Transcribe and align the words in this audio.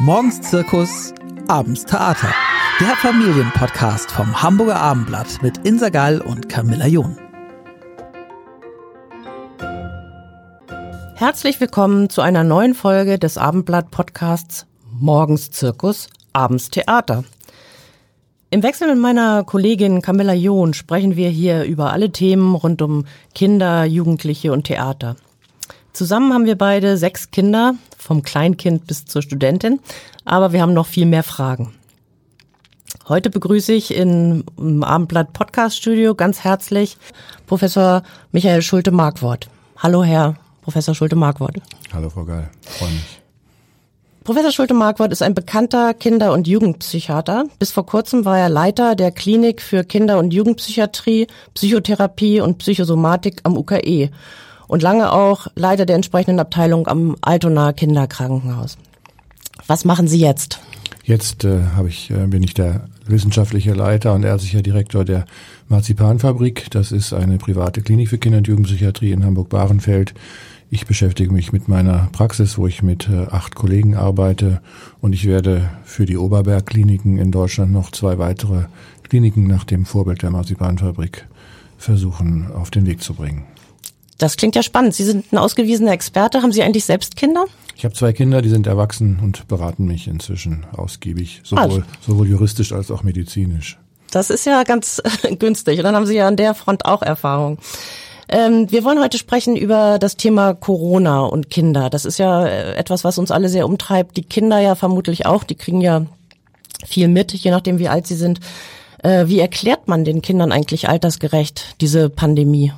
Morgens 0.00 0.42
Zirkus, 0.42 1.14
abends 1.48 1.86
Theater. 1.86 2.28
Der 2.80 2.94
Familienpodcast 2.96 4.12
vom 4.12 4.42
Hamburger 4.42 4.76
Abendblatt 4.76 5.42
mit 5.42 5.56
Insa 5.66 5.88
Gall 5.88 6.20
und 6.20 6.50
Camilla 6.50 6.86
John. 6.86 7.16
Herzlich 11.14 11.58
willkommen 11.62 12.10
zu 12.10 12.20
einer 12.20 12.44
neuen 12.44 12.74
Folge 12.74 13.18
des 13.18 13.38
Abendblatt-Podcasts 13.38 14.66
Morgens 15.00 15.50
Zirkus, 15.50 16.10
abends 16.34 16.68
Theater. 16.68 17.24
Im 18.50 18.62
Wechsel 18.62 18.88
mit 18.88 18.98
meiner 18.98 19.44
Kollegin 19.44 20.02
Camilla 20.02 20.34
John 20.34 20.74
sprechen 20.74 21.16
wir 21.16 21.30
hier 21.30 21.64
über 21.64 21.92
alle 21.92 22.12
Themen 22.12 22.54
rund 22.54 22.82
um 22.82 23.06
Kinder, 23.34 23.86
Jugendliche 23.86 24.52
und 24.52 24.64
Theater. 24.64 25.16
Zusammen 25.96 26.34
haben 26.34 26.44
wir 26.44 26.58
beide 26.58 26.98
sechs 26.98 27.30
Kinder, 27.30 27.74
vom 27.96 28.20
Kleinkind 28.20 28.86
bis 28.86 29.06
zur 29.06 29.22
Studentin, 29.22 29.80
aber 30.26 30.52
wir 30.52 30.60
haben 30.60 30.74
noch 30.74 30.84
viel 30.84 31.06
mehr 31.06 31.22
Fragen. 31.22 31.72
Heute 33.08 33.30
begrüße 33.30 33.72
ich 33.72 33.94
in, 33.94 34.44
im 34.58 34.84
Abendblatt 34.84 35.32
Podcast 35.32 35.78
Studio 35.78 36.14
ganz 36.14 36.44
herzlich 36.44 36.98
Professor 37.46 38.02
Michael 38.30 38.60
Schulte-Markwort. 38.60 39.48
Hallo, 39.78 40.04
Herr 40.04 40.34
Professor 40.60 40.94
Schulte-Markwort. 40.94 41.56
Hallo, 41.94 42.10
Frau 42.10 42.26
Geil. 42.26 42.50
Freue 42.60 42.90
mich. 42.90 43.22
Professor 44.22 44.52
Schulte-Markwort 44.52 45.12
ist 45.12 45.22
ein 45.22 45.32
bekannter 45.32 45.94
Kinder- 45.94 46.34
und 46.34 46.46
Jugendpsychiater. 46.46 47.46
Bis 47.58 47.70
vor 47.70 47.86
kurzem 47.86 48.26
war 48.26 48.38
er 48.38 48.50
Leiter 48.50 48.96
der 48.96 49.12
Klinik 49.12 49.62
für 49.62 49.82
Kinder- 49.82 50.18
und 50.18 50.34
Jugendpsychiatrie, 50.34 51.26
Psychotherapie 51.54 52.42
und 52.42 52.58
Psychosomatik 52.58 53.40
am 53.44 53.56
UKE 53.56 54.10
und 54.68 54.82
lange 54.82 55.12
auch 55.12 55.46
Leiter 55.54 55.86
der 55.86 55.96
entsprechenden 55.96 56.40
Abteilung 56.40 56.86
am 56.86 57.16
Altona 57.20 57.72
Kinderkrankenhaus. 57.72 58.78
Was 59.66 59.84
machen 59.84 60.08
Sie 60.08 60.18
jetzt? 60.18 60.60
Jetzt 61.04 61.44
äh, 61.44 61.60
hab 61.76 61.86
ich, 61.86 62.10
äh, 62.10 62.26
bin 62.26 62.42
ich 62.42 62.54
der 62.54 62.88
wissenschaftliche 63.06 63.74
Leiter 63.74 64.14
und 64.14 64.24
ärztlicher 64.24 64.62
Direktor 64.62 65.04
der 65.04 65.24
Marzipanfabrik. 65.68 66.70
Das 66.70 66.92
ist 66.92 67.12
eine 67.12 67.38
private 67.38 67.80
Klinik 67.80 68.08
für 68.08 68.18
Kinder- 68.18 68.38
und 68.38 68.48
Jugendpsychiatrie 68.48 69.12
in 69.12 69.24
Hamburg-Bahrenfeld. 69.24 70.14
Ich 70.68 70.86
beschäftige 70.86 71.32
mich 71.32 71.52
mit 71.52 71.68
meiner 71.68 72.08
Praxis, 72.10 72.58
wo 72.58 72.66
ich 72.66 72.82
mit 72.82 73.08
äh, 73.08 73.26
acht 73.30 73.54
Kollegen 73.54 73.94
arbeite 73.94 74.60
und 75.00 75.12
ich 75.12 75.26
werde 75.26 75.70
für 75.84 76.06
die 76.06 76.16
Oberberg-Kliniken 76.16 77.18
in 77.18 77.30
Deutschland 77.30 77.72
noch 77.72 77.92
zwei 77.92 78.18
weitere 78.18 78.64
Kliniken 79.04 79.46
nach 79.46 79.62
dem 79.62 79.86
Vorbild 79.86 80.22
der 80.22 80.30
Marzipanfabrik 80.30 81.26
versuchen 81.78 82.50
auf 82.52 82.72
den 82.72 82.86
Weg 82.86 83.00
zu 83.00 83.14
bringen. 83.14 83.44
Das 84.18 84.36
klingt 84.36 84.56
ja 84.56 84.62
spannend. 84.62 84.94
Sie 84.94 85.04
sind 85.04 85.32
ein 85.32 85.38
ausgewiesener 85.38 85.92
Experte. 85.92 86.42
Haben 86.42 86.52
Sie 86.52 86.62
eigentlich 86.62 86.84
selbst 86.84 87.16
Kinder? 87.16 87.44
Ich 87.76 87.84
habe 87.84 87.94
zwei 87.94 88.12
Kinder, 88.12 88.40
die 88.40 88.48
sind 88.48 88.66
erwachsen 88.66 89.18
und 89.22 89.46
beraten 89.48 89.84
mich 89.84 90.08
inzwischen 90.08 90.64
ausgiebig, 90.74 91.42
sowohl, 91.44 91.62
Also. 91.62 91.82
sowohl 92.00 92.28
juristisch 92.28 92.72
als 92.72 92.90
auch 92.90 93.02
medizinisch. 93.02 93.78
Das 94.10 94.30
ist 94.30 94.46
ja 94.46 94.62
ganz 94.62 95.02
günstig. 95.38 95.78
Und 95.78 95.84
dann 95.84 95.94
haben 95.94 96.06
Sie 96.06 96.14
ja 96.16 96.26
an 96.26 96.36
der 96.36 96.54
Front 96.54 96.86
auch 96.86 97.02
Erfahrung. 97.02 97.58
Ähm, 98.28 98.70
wir 98.70 98.82
wollen 98.82 98.98
heute 99.00 99.18
sprechen 99.18 99.54
über 99.56 99.98
das 99.98 100.16
Thema 100.16 100.54
Corona 100.54 101.20
und 101.26 101.50
Kinder. 101.50 101.90
Das 101.90 102.04
ist 102.04 102.18
ja 102.18 102.46
äh, 102.46 102.74
etwas, 102.74 103.04
was 103.04 103.18
uns 103.18 103.30
alle 103.30 103.48
sehr 103.48 103.66
umtreibt. 103.66 104.16
Die 104.16 104.24
Kinder 104.24 104.58
ja 104.58 104.74
vermutlich 104.74 105.26
auch. 105.26 105.44
Die 105.44 105.54
kriegen 105.54 105.80
ja 105.80 106.06
viel 106.86 107.08
mit, 107.08 107.32
je 107.32 107.50
nachdem, 107.50 107.78
wie 107.78 107.88
alt 107.88 108.06
sie 108.06 108.16
sind. 108.16 108.40
Äh, 109.02 109.28
wie 109.28 109.38
erklärt 109.38 109.86
man 109.86 110.04
den 110.04 110.22
Kindern 110.22 110.50
eigentlich 110.50 110.88
altersgerecht 110.88 111.76
diese 111.80 112.08
Pandemie? 112.08 112.72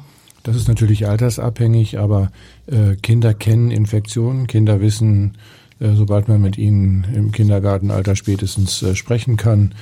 Das 0.48 0.56
ist 0.56 0.66
natürlich 0.66 1.06
altersabhängig, 1.06 1.98
aber 1.98 2.30
äh, 2.68 2.96
Kinder 2.96 3.34
kennen 3.34 3.70
Infektionen, 3.70 4.46
Kinder 4.46 4.80
wissen, 4.80 5.36
äh, 5.78 5.90
sobald 5.92 6.26
man 6.26 6.40
mit 6.40 6.56
ihnen 6.56 7.06
im 7.14 7.32
Kindergartenalter 7.32 8.16
spätestens 8.16 8.82
äh, 8.82 8.94
sprechen 8.94 9.36
kann, 9.36 9.74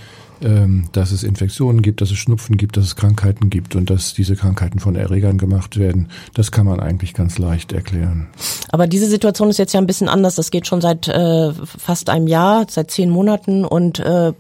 ähm, 0.43 0.89
dass 0.91 1.13
es 1.13 1.23
Infektionen 1.23 1.83
gibt, 1.83 2.01
dass 2.01 2.11
es 2.11 2.19
Schnupfen 2.19 2.57
gibt, 2.57 2.77
dass 2.77 2.85
es 2.85 2.97
Krankheiten 2.97 3.49
gibt 3.49 3.77
und 3.77 3.91
dass 3.91 4.13
diese 4.13 4.35
Krankheiten 4.35 4.81
von 4.81 4.97
Erregern 4.97 5.39
gemacht 5.39 5.77
werden. 5.77 6.09
Das 6.35 6.51
kann 6.51 6.67
man 6.67 6.81
eigentlich 6.81 7.15
ganz 7.15 7.39
leicht 7.39 7.73
erklären. 7.73 8.27
Aber 8.71 8.89
diese 8.89 9.07
Situation 9.07 9.51
ist 9.51 9.59
jetzt 9.59 9.73
ja 9.73 9.81
ein 9.81 9.87
bisschen 9.87 10.09
anders. 10.09 10.35
Das 10.35 10.51
geht 10.51 10.67
schon 10.67 10.81
seit 10.81 11.07
äh, 11.07 11.53
fast 11.53 12.11
einem 12.11 12.27
Jahr, 12.27 12.67
seit 12.69 12.91
zehn 12.91 13.09
Monaten 13.09 13.65
und 13.65 14.01
äh, 14.01 14.33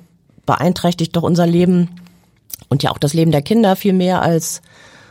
beeinträchtigt 0.45 1.15
doch 1.15 1.23
unser 1.23 1.47
Leben 1.47 1.89
und 2.69 2.83
ja 2.83 2.91
auch 2.91 2.99
das 2.99 3.15
Leben 3.15 3.31
der 3.31 3.43
Kinder 3.43 3.77
viel 3.77 3.93
mehr 3.93 4.23
als 4.23 4.61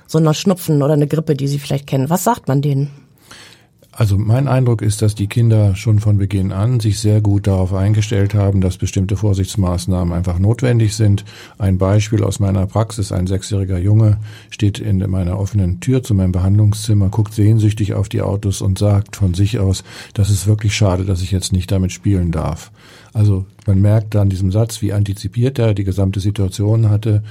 so 0.07 0.17
eine 0.17 0.33
Schnupfen 0.33 0.81
oder 0.81 0.93
eine 0.93 1.07
Grippe, 1.07 1.35
die 1.35 1.47
sie 1.47 1.59
vielleicht 1.59 1.88
kennen. 1.88 2.09
Was 2.09 2.23
sagt 2.23 2.47
man 2.47 2.61
denen? 2.61 2.91
Also 3.97 4.17
mein 4.17 4.49
Eindruck 4.49 4.81
ist, 4.81 5.01
dass 5.01 5.16
die 5.16 5.27
Kinder 5.27 5.73
schon 5.73 5.99
von 5.99 6.17
Beginn 6.17 6.51
an 6.51 6.81
sich 6.81 6.99
sehr 6.99 7.21
gut 7.21 7.47
darauf 7.47 7.73
eingestellt 7.73 8.33
haben, 8.33 8.59
dass 8.59 8.75
bestimmte 8.75 9.15
Vorsichtsmaßnahmen 9.15 10.13
einfach 10.13 10.38
notwendig 10.38 10.97
sind. 10.97 11.23
Ein 11.57 11.77
Beispiel 11.77 12.21
aus 12.21 12.41
meiner 12.41 12.67
Praxis, 12.67 13.13
ein 13.13 13.25
sechsjähriger 13.25 13.77
Junge 13.77 14.17
steht 14.49 14.79
in 14.79 14.97
meiner 15.09 15.39
offenen 15.39 15.79
Tür 15.79 16.03
zu 16.03 16.13
meinem 16.13 16.33
Behandlungszimmer, 16.33 17.07
guckt 17.07 17.33
sehnsüchtig 17.33 17.94
auf 17.94 18.09
die 18.09 18.21
Autos 18.21 18.59
und 18.59 18.77
sagt 18.77 19.15
von 19.15 19.33
sich 19.33 19.59
aus, 19.59 19.85
das 20.13 20.29
ist 20.29 20.45
wirklich 20.45 20.75
schade, 20.75 21.05
dass 21.05 21.21
ich 21.21 21.31
jetzt 21.31 21.53
nicht 21.53 21.71
damit 21.71 21.94
spielen 21.94 22.33
darf. 22.33 22.71
Also 23.13 23.45
man 23.65 23.79
merkt 23.79 24.17
an 24.17 24.27
diesem 24.27 24.51
Satz, 24.51 24.81
wie 24.81 24.91
antizipiert 24.91 25.57
er 25.57 25.73
die 25.73 25.85
gesamte 25.85 26.19
Situation 26.19 26.89
hatte. 26.89 27.23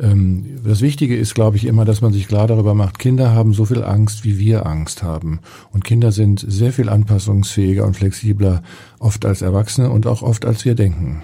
Ähm, 0.00 0.58
Das 0.64 0.80
Wichtige 0.80 1.16
ist, 1.16 1.34
glaube 1.34 1.56
ich, 1.56 1.66
immer, 1.66 1.84
dass 1.84 2.00
man 2.00 2.12
sich 2.12 2.28
klar 2.28 2.46
darüber 2.46 2.74
macht, 2.74 2.98
Kinder 2.98 3.34
haben 3.34 3.52
so 3.52 3.64
viel 3.64 3.82
Angst, 3.82 4.24
wie 4.24 4.38
wir 4.38 4.66
Angst 4.66 5.02
haben. 5.02 5.40
Und 5.72 5.84
Kinder 5.84 6.12
sind 6.12 6.44
sehr 6.46 6.72
viel 6.72 6.88
anpassungsfähiger 6.88 7.84
und 7.84 7.96
flexibler, 7.96 8.62
oft 8.98 9.24
als 9.24 9.42
Erwachsene 9.42 9.90
und 9.90 10.06
auch 10.06 10.22
oft 10.22 10.44
als 10.44 10.64
wir 10.64 10.74
denken. 10.74 11.22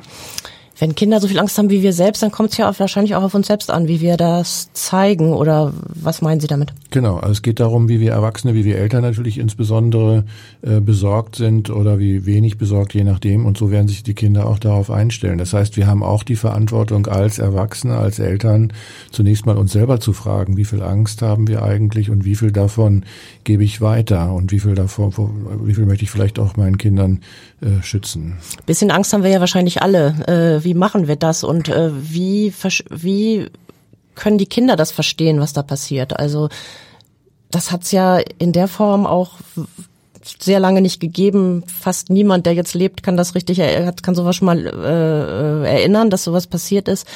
Wenn 0.79 0.95
Kinder 0.95 1.21
so 1.21 1.29
viel 1.29 1.39
Angst 1.39 1.57
haben 1.57 1.71
wie 1.71 1.83
wir 1.83 1.95
selbst, 1.95 2.23
dann 2.23 2.31
kommt 2.31 2.51
es 2.51 2.59
ja 2.59 2.73
wahrscheinlich 2.79 3.15
auch 3.15 3.23
auf 3.23 3.35
uns 3.35 3.47
selbst 3.47 3.71
an, 3.71 3.89
wie 3.89 4.03
wir 4.03 4.19
das 4.19 4.71
zeigen 4.75 5.33
oder 5.33 5.73
was 5.89 6.21
meinen 6.21 6.41
Sie 6.41 6.49
damit? 6.49 6.75
Genau, 6.91 7.17
also 7.17 7.33
es 7.33 7.43
geht 7.43 7.61
darum, 7.61 7.89
wie 7.89 7.99
wir 7.99 8.13
Erwachsene, 8.13 8.55
wie 8.55 8.67
wir 8.67 8.77
Eltern 8.77 9.03
natürlich 9.03 9.39
insbesondere 9.39 10.25
äh, 10.61 10.81
besorgt 10.81 11.37
sind 11.37 11.71
oder 11.71 11.99
wie 11.99 12.27
wenig 12.27 12.59
besorgt, 12.59 12.93
je 12.93 13.05
nachdem. 13.05 13.47
Und 13.47 13.57
so 13.57 13.71
werden 13.71 13.89
sich 13.89 14.03
die 14.03 14.13
Kinder 14.13 14.47
auch 14.47 14.59
darauf 14.59 14.91
einstellen. 14.91 15.39
Das 15.39 15.55
heißt, 15.55 15.79
wir 15.79 15.87
haben 15.87 16.03
auch 16.03 16.23
die 16.23 16.37
Verantwortung 16.37 17.07
als 17.07 17.39
Erwachsene, 17.39 17.97
als 17.97 18.19
Eltern, 18.19 18.73
zunächst 19.11 19.47
mal 19.47 19.57
uns 19.57 19.73
selber 19.73 19.99
zu 19.99 20.13
fragen, 20.13 20.59
wie 20.59 20.67
viel 20.67 20.83
Angst 20.83 21.23
haben 21.23 21.49
wir 21.49 21.63
eigentlich 21.63 22.11
und 22.11 22.27
wie 22.27 22.35
viel 22.35 22.53
davon 22.53 23.05
gebe 23.45 23.65
ich 23.65 23.81
weiter 23.81 24.33
und 24.33 24.53
wie 24.53 24.61
viel 24.61 24.75
davon, 24.75 25.13
wie 25.65 25.75
viel 25.75 25.87
möchte 25.87 26.05
ich 26.05 26.11
vielleicht 26.11 26.39
auch 26.39 26.57
meinen 26.57 26.77
Kindern 26.77 27.21
äh, 27.67 27.83
schützen. 27.83 28.39
Bisschen 28.65 28.91
Angst 28.91 29.13
haben 29.13 29.23
wir 29.25 29.31
ja 29.31 29.41
wahrscheinlich 29.41 29.83
alle. 29.83 30.59
Äh, 30.61 30.65
wie 30.65 30.75
machen 30.75 31.09
wir 31.09 31.17
das 31.17 31.45
und 31.45 31.69
äh, 31.69 31.91
wie, 31.93 32.53
wie 32.91 33.49
können 34.15 34.39
die 34.39 34.47
Kinder 34.47 34.77
das 34.77 34.93
verstehen, 34.93 35.41
was 35.41 35.53
da 35.53 35.63
passiert? 35.63 36.19
Also 36.19 36.49
das 37.51 37.71
hat's 37.73 37.93
ja 37.93 38.19
in 38.39 38.53
der 38.53 38.69
Form 38.69 39.07
auch 39.07 39.33
sehr 40.41 40.59
lange 40.59 40.81
nicht 40.81 40.99
gegeben. 41.01 41.63
Fast 41.67 42.11
niemand, 42.11 42.47
der 42.47 42.55
jetzt 42.55 42.75
lebt, 42.75 43.03
kann 43.03 43.17
das 43.17 43.35
richtig, 43.35 43.59
er- 43.61 43.93
kann 43.93 44.15
sowas 44.15 44.37
schon 44.37 44.47
mal 44.47 44.67
äh, 44.67 45.67
äh, 45.69 45.77
erinnern, 45.79 46.11
dass 46.11 46.25
sowas 46.25 46.47
passiert 46.47 46.89
ist. 46.89 47.07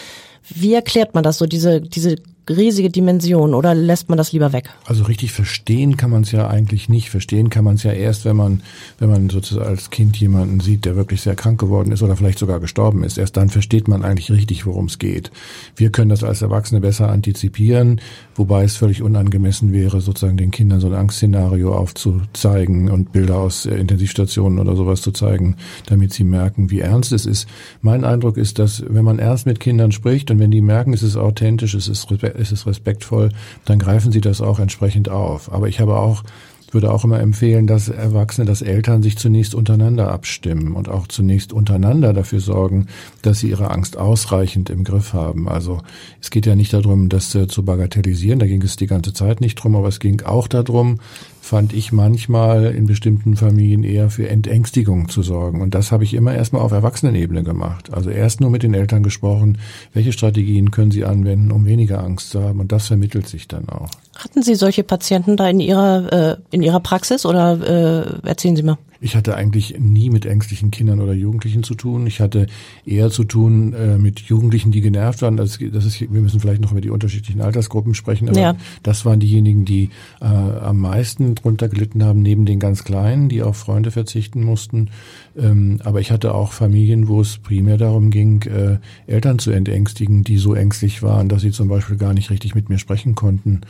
Wie 0.48 0.74
erklärt 0.74 1.14
man 1.14 1.24
das 1.24 1.38
so, 1.38 1.46
diese, 1.46 1.80
diese 1.80 2.16
riesige 2.50 2.90
Dimension 2.90 3.54
oder 3.54 3.74
lässt 3.74 4.08
man 4.08 4.18
das 4.18 4.32
lieber 4.32 4.52
weg? 4.52 4.70
Also 4.84 5.04
richtig 5.04 5.32
verstehen 5.32 5.96
kann 5.96 6.10
man 6.10 6.22
es 6.22 6.32
ja 6.32 6.48
eigentlich 6.48 6.88
nicht. 6.88 7.10
Verstehen 7.10 7.50
kann 7.50 7.64
man 7.64 7.76
es 7.76 7.82
ja 7.82 7.92
erst, 7.92 8.24
wenn 8.24 8.36
man, 8.36 8.62
wenn 8.98 9.08
man 9.08 9.30
sozusagen 9.30 9.66
als 9.66 9.90
Kind 9.90 10.16
jemanden 10.16 10.60
sieht, 10.60 10.84
der 10.84 10.96
wirklich 10.96 11.22
sehr 11.22 11.36
krank 11.36 11.60
geworden 11.60 11.92
ist 11.92 12.02
oder 12.02 12.16
vielleicht 12.16 12.38
sogar 12.38 12.60
gestorben 12.60 13.04
ist. 13.04 13.18
Erst 13.18 13.36
dann 13.36 13.50
versteht 13.50 13.88
man 13.88 14.04
eigentlich 14.04 14.30
richtig, 14.30 14.66
worum 14.66 14.86
es 14.86 14.98
geht. 14.98 15.30
Wir 15.76 15.90
können 15.90 16.10
das 16.10 16.24
als 16.24 16.42
Erwachsene 16.42 16.80
besser 16.80 17.08
antizipieren, 17.08 18.00
wobei 18.34 18.64
es 18.64 18.76
völlig 18.76 19.02
unangemessen 19.02 19.72
wäre, 19.72 20.00
sozusagen 20.00 20.36
den 20.36 20.50
Kindern 20.50 20.80
so 20.80 20.88
ein 20.88 20.94
Angstszenario 20.94 21.74
aufzuzeigen 21.74 22.90
und 22.90 23.12
Bilder 23.12 23.38
aus 23.38 23.66
äh, 23.66 23.76
Intensivstationen 23.76 24.58
oder 24.58 24.76
sowas 24.76 25.02
zu 25.02 25.12
zeigen, 25.12 25.56
damit 25.86 26.12
sie 26.12 26.24
merken, 26.24 26.70
wie 26.70 26.80
ernst 26.80 27.12
es 27.12 27.26
ist. 27.26 27.48
Mein 27.82 28.04
Eindruck 28.04 28.36
ist, 28.36 28.58
dass 28.58 28.84
wenn 28.88 29.04
man 29.04 29.18
ernst 29.18 29.46
mit 29.46 29.60
Kindern 29.60 29.92
spricht 29.92 30.30
und 30.30 30.38
wenn 30.38 30.50
die 30.50 30.60
merken, 30.60 30.92
es 30.92 31.02
ist 31.02 31.16
authentisch, 31.16 31.74
es 31.74 31.88
ist, 31.88 32.10
respe- 32.40 32.42
es 32.42 32.52
ist 32.52 32.66
respektvoll, 32.66 33.30
dann 33.64 33.78
greifen 33.78 34.12
sie 34.12 34.20
das 34.20 34.40
auch 34.40 34.58
entsprechend 34.58 35.08
auf. 35.08 35.52
Aber 35.52 35.68
ich 35.68 35.80
habe 35.80 35.96
auch 35.96 36.22
würde 36.74 36.92
auch 36.92 37.04
immer 37.04 37.20
empfehlen, 37.20 37.66
dass 37.66 37.88
Erwachsene, 37.88 38.46
dass 38.46 38.62
Eltern 38.62 39.02
sich 39.02 39.18
zunächst 39.18 39.54
untereinander 39.54 40.10
abstimmen 40.10 40.74
und 40.74 40.88
auch 40.88 41.06
zunächst 41.08 41.52
untereinander 41.52 42.12
dafür 42.12 42.40
sorgen, 42.40 42.86
dass 43.22 43.40
sie 43.40 43.50
ihre 43.50 43.70
Angst 43.70 43.96
ausreichend 43.96 44.70
im 44.70 44.84
Griff 44.84 45.12
haben. 45.12 45.48
Also 45.48 45.80
es 46.20 46.30
geht 46.30 46.46
ja 46.46 46.54
nicht 46.54 46.72
darum, 46.72 47.08
das 47.08 47.34
äh, 47.34 47.48
zu 47.48 47.64
bagatellisieren, 47.64 48.38
da 48.38 48.46
ging 48.46 48.62
es 48.62 48.76
die 48.76 48.86
ganze 48.86 49.12
Zeit 49.12 49.40
nicht 49.40 49.56
drum, 49.56 49.76
aber 49.76 49.88
es 49.88 50.00
ging 50.00 50.22
auch 50.22 50.48
darum, 50.48 50.98
fand 51.40 51.72
ich 51.72 51.90
manchmal 51.90 52.66
in 52.66 52.86
bestimmten 52.86 53.36
Familien 53.36 53.82
eher 53.82 54.10
für 54.10 54.28
Entängstigung 54.28 55.08
zu 55.08 55.22
sorgen. 55.22 55.62
Und 55.62 55.74
das 55.74 55.90
habe 55.90 56.04
ich 56.04 56.14
immer 56.14 56.34
erstmal 56.34 56.62
auf 56.62 56.70
Erwachsenenebene 56.70 57.42
gemacht. 57.42 57.92
Also 57.92 58.10
erst 58.10 58.40
nur 58.40 58.50
mit 58.50 58.62
den 58.62 58.74
Eltern 58.74 59.02
gesprochen, 59.02 59.58
welche 59.92 60.12
Strategien 60.12 60.70
können 60.70 60.92
sie 60.92 61.04
anwenden, 61.04 61.50
um 61.50 61.64
weniger 61.64 62.04
Angst 62.04 62.30
zu 62.30 62.42
haben. 62.42 62.60
Und 62.60 62.70
das 62.70 62.86
vermittelt 62.86 63.26
sich 63.26 63.48
dann 63.48 63.68
auch. 63.68 63.90
Hatten 64.22 64.42
Sie 64.42 64.54
solche 64.54 64.84
Patienten 64.84 65.36
da 65.36 65.48
in 65.48 65.60
Ihrer, 65.60 66.12
äh, 66.12 66.36
in 66.50 66.62
Ihrer 66.62 66.80
Praxis 66.80 67.24
oder 67.24 68.20
äh, 68.24 68.28
erzählen 68.28 68.56
Sie 68.56 68.62
mal? 68.62 68.78
ich 69.00 69.16
hatte 69.16 69.34
eigentlich 69.34 69.76
nie 69.78 70.10
mit 70.10 70.26
ängstlichen 70.26 70.70
Kindern 70.70 71.00
oder 71.00 71.14
Jugendlichen 71.14 71.62
zu 71.62 71.74
tun. 71.74 72.06
Ich 72.06 72.20
hatte 72.20 72.46
eher 72.84 73.10
zu 73.10 73.24
tun 73.24 73.72
äh, 73.72 73.96
mit 73.96 74.20
Jugendlichen, 74.20 74.72
die 74.72 74.82
genervt 74.82 75.22
waren. 75.22 75.36
Das, 75.36 75.58
das 75.58 75.84
ist, 75.86 76.00
wir 76.00 76.20
müssen 76.20 76.40
vielleicht 76.40 76.60
noch 76.60 76.72
über 76.72 76.82
die 76.82 76.90
unterschiedlichen 76.90 77.40
Altersgruppen 77.40 77.94
sprechen, 77.94 78.28
aber 78.28 78.38
ja. 78.38 78.56
das 78.82 79.06
waren 79.06 79.18
diejenigen, 79.18 79.64
die 79.64 79.88
äh, 80.20 80.26
am 80.26 80.80
meisten 80.80 81.34
drunter 81.34 81.68
gelitten 81.68 82.04
haben, 82.04 82.20
neben 82.20 82.44
den 82.44 82.58
ganz 82.58 82.84
Kleinen, 82.84 83.28
die 83.28 83.42
auf 83.42 83.56
Freunde 83.56 83.90
verzichten 83.90 84.44
mussten. 84.44 84.90
Ähm, 85.36 85.80
aber 85.82 86.00
ich 86.00 86.10
hatte 86.10 86.34
auch 86.34 86.52
Familien, 86.52 87.08
wo 87.08 87.22
es 87.22 87.38
primär 87.38 87.78
darum 87.78 88.10
ging, 88.10 88.42
äh, 88.42 88.78
Eltern 89.06 89.38
zu 89.38 89.50
entängstigen, 89.50 90.24
die 90.24 90.36
so 90.36 90.54
ängstlich 90.54 91.02
waren, 91.02 91.28
dass 91.28 91.40
sie 91.40 91.52
zum 91.52 91.68
Beispiel 91.68 91.96
gar 91.96 92.12
nicht 92.12 92.30
richtig 92.30 92.54
mit 92.54 92.68
mir 92.68 92.78
sprechen 92.78 93.14
konnten. 93.14 93.62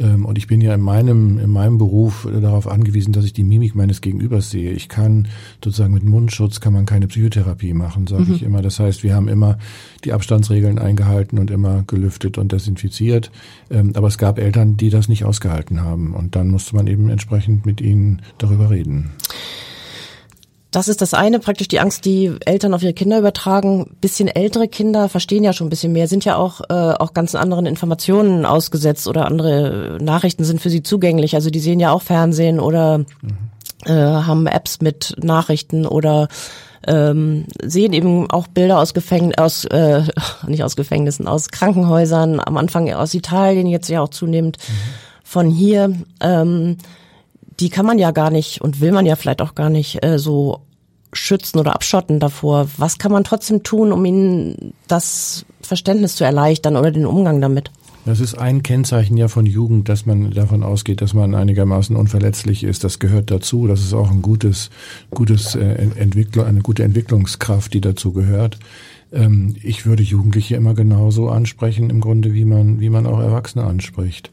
Ähm, 0.00 0.24
und 0.24 0.38
ich 0.38 0.46
bin 0.46 0.60
ja 0.60 0.74
in 0.74 0.80
meinem, 0.80 1.38
in 1.38 1.50
meinem 1.50 1.78
Beruf 1.78 2.28
darauf 2.30 2.66
angewiesen, 2.66 3.12
dass 3.12 3.24
ich 3.24 3.32
die 3.32 3.44
Mimik 3.44 3.74
meines 3.74 4.00
Gegenübers 4.00 4.50
sehe. 4.50 4.72
Ich 4.72 4.88
kann 4.88 5.28
sozusagen 5.62 5.94
mit 5.94 6.04
Mundschutz 6.04 6.60
kann 6.60 6.72
man 6.72 6.86
keine 6.86 7.06
Psychotherapie 7.06 7.74
machen, 7.74 8.06
sage 8.06 8.24
mhm. 8.24 8.34
ich 8.34 8.42
immer. 8.42 8.62
Das 8.62 8.80
heißt, 8.80 9.02
wir 9.02 9.14
haben 9.14 9.28
immer 9.28 9.58
die 10.04 10.12
Abstandsregeln 10.12 10.78
eingehalten 10.78 11.38
und 11.38 11.50
immer 11.50 11.84
gelüftet 11.86 12.38
und 12.38 12.52
desinfiziert. 12.52 13.30
Ähm, 13.70 13.92
aber 13.94 14.08
es 14.08 14.18
gab 14.18 14.38
Eltern, 14.38 14.76
die 14.76 14.90
das 14.90 15.08
nicht 15.08 15.24
ausgehalten 15.24 15.82
haben. 15.82 16.14
Und 16.14 16.36
dann 16.36 16.48
musste 16.48 16.74
man 16.76 16.86
eben 16.86 17.08
entsprechend 17.08 17.66
mit 17.66 17.80
ihnen 17.80 18.22
darüber 18.38 18.70
reden. 18.70 19.12
Das 20.74 20.88
ist 20.88 21.00
das 21.00 21.14
eine, 21.14 21.38
praktisch 21.38 21.68
die 21.68 21.78
Angst, 21.78 22.04
die 22.04 22.34
Eltern 22.44 22.74
auf 22.74 22.82
ihre 22.82 22.94
Kinder 22.94 23.20
übertragen. 23.20 23.94
Bisschen 24.00 24.26
ältere 24.26 24.66
Kinder 24.66 25.08
verstehen 25.08 25.44
ja 25.44 25.52
schon 25.52 25.68
ein 25.68 25.70
bisschen 25.70 25.92
mehr, 25.92 26.08
sind 26.08 26.24
ja 26.24 26.34
auch, 26.34 26.62
äh, 26.68 26.72
auch 26.72 27.14
ganz 27.14 27.36
anderen 27.36 27.64
Informationen 27.64 28.44
ausgesetzt 28.44 29.06
oder 29.06 29.26
andere 29.26 29.98
Nachrichten 30.00 30.42
sind 30.42 30.60
für 30.60 30.70
sie 30.70 30.82
zugänglich. 30.82 31.36
Also 31.36 31.48
die 31.48 31.60
sehen 31.60 31.78
ja 31.78 31.92
auch 31.92 32.02
Fernsehen 32.02 32.58
oder 32.58 32.98
mhm. 32.98 33.06
äh, 33.84 33.92
haben 33.92 34.48
Apps 34.48 34.80
mit 34.80 35.14
Nachrichten 35.22 35.86
oder 35.86 36.26
ähm, 36.88 37.44
sehen 37.62 37.92
eben 37.92 38.28
auch 38.28 38.48
Bilder 38.48 38.80
aus 38.80 38.94
Gefängnissen, 38.94 39.38
aus, 39.38 39.64
äh, 39.66 40.02
nicht 40.48 40.64
aus 40.64 40.74
Gefängnissen, 40.74 41.28
aus 41.28 41.50
Krankenhäusern, 41.50 42.40
am 42.44 42.56
Anfang 42.56 42.92
aus 42.92 43.14
Italien, 43.14 43.68
jetzt 43.68 43.88
ja 43.88 44.00
auch 44.00 44.08
zunehmend 44.08 44.58
mhm. 44.58 44.72
von 45.22 45.50
hier. 45.50 45.94
Ähm, 46.18 46.78
die 47.60 47.68
kann 47.68 47.86
man 47.86 47.98
ja 47.98 48.10
gar 48.10 48.30
nicht 48.30 48.60
und 48.60 48.80
will 48.80 48.92
man 48.92 49.06
ja 49.06 49.16
vielleicht 49.16 49.42
auch 49.42 49.54
gar 49.54 49.70
nicht 49.70 50.04
äh, 50.04 50.18
so 50.18 50.60
schützen 51.12 51.58
oder 51.58 51.74
abschotten 51.74 52.20
davor. 52.20 52.68
Was 52.76 52.98
kann 52.98 53.12
man 53.12 53.24
trotzdem 53.24 53.62
tun, 53.62 53.92
um 53.92 54.04
ihnen 54.04 54.74
das 54.88 55.46
Verständnis 55.60 56.16
zu 56.16 56.24
erleichtern 56.24 56.76
oder 56.76 56.90
den 56.90 57.06
Umgang 57.06 57.40
damit? 57.40 57.70
Das 58.06 58.20
ist 58.20 58.34
ein 58.34 58.62
Kennzeichen 58.62 59.16
ja 59.16 59.28
von 59.28 59.46
Jugend, 59.46 59.88
dass 59.88 60.04
man 60.04 60.30
davon 60.30 60.62
ausgeht, 60.62 61.00
dass 61.00 61.14
man 61.14 61.34
einigermaßen 61.34 61.96
unverletzlich 61.96 62.62
ist. 62.62 62.84
Das 62.84 62.98
gehört 62.98 63.30
dazu. 63.30 63.66
Das 63.66 63.80
ist 63.80 63.94
auch 63.94 64.10
ein 64.10 64.20
gutes, 64.20 64.68
gutes 65.10 65.54
äh, 65.54 65.88
Entwicklung, 65.96 66.44
eine 66.44 66.60
gute 66.60 66.84
Entwicklungskraft, 66.84 67.72
die 67.72 67.80
dazu 67.80 68.12
gehört. 68.12 68.58
Ähm, 69.10 69.56
ich 69.62 69.86
würde 69.86 70.02
Jugendliche 70.02 70.56
immer 70.56 70.74
genauso 70.74 71.30
ansprechen, 71.30 71.88
im 71.88 72.02
Grunde, 72.02 72.34
wie 72.34 72.44
man, 72.44 72.78
wie 72.80 72.90
man 72.90 73.06
auch 73.06 73.20
Erwachsene 73.20 73.64
anspricht. 73.64 74.30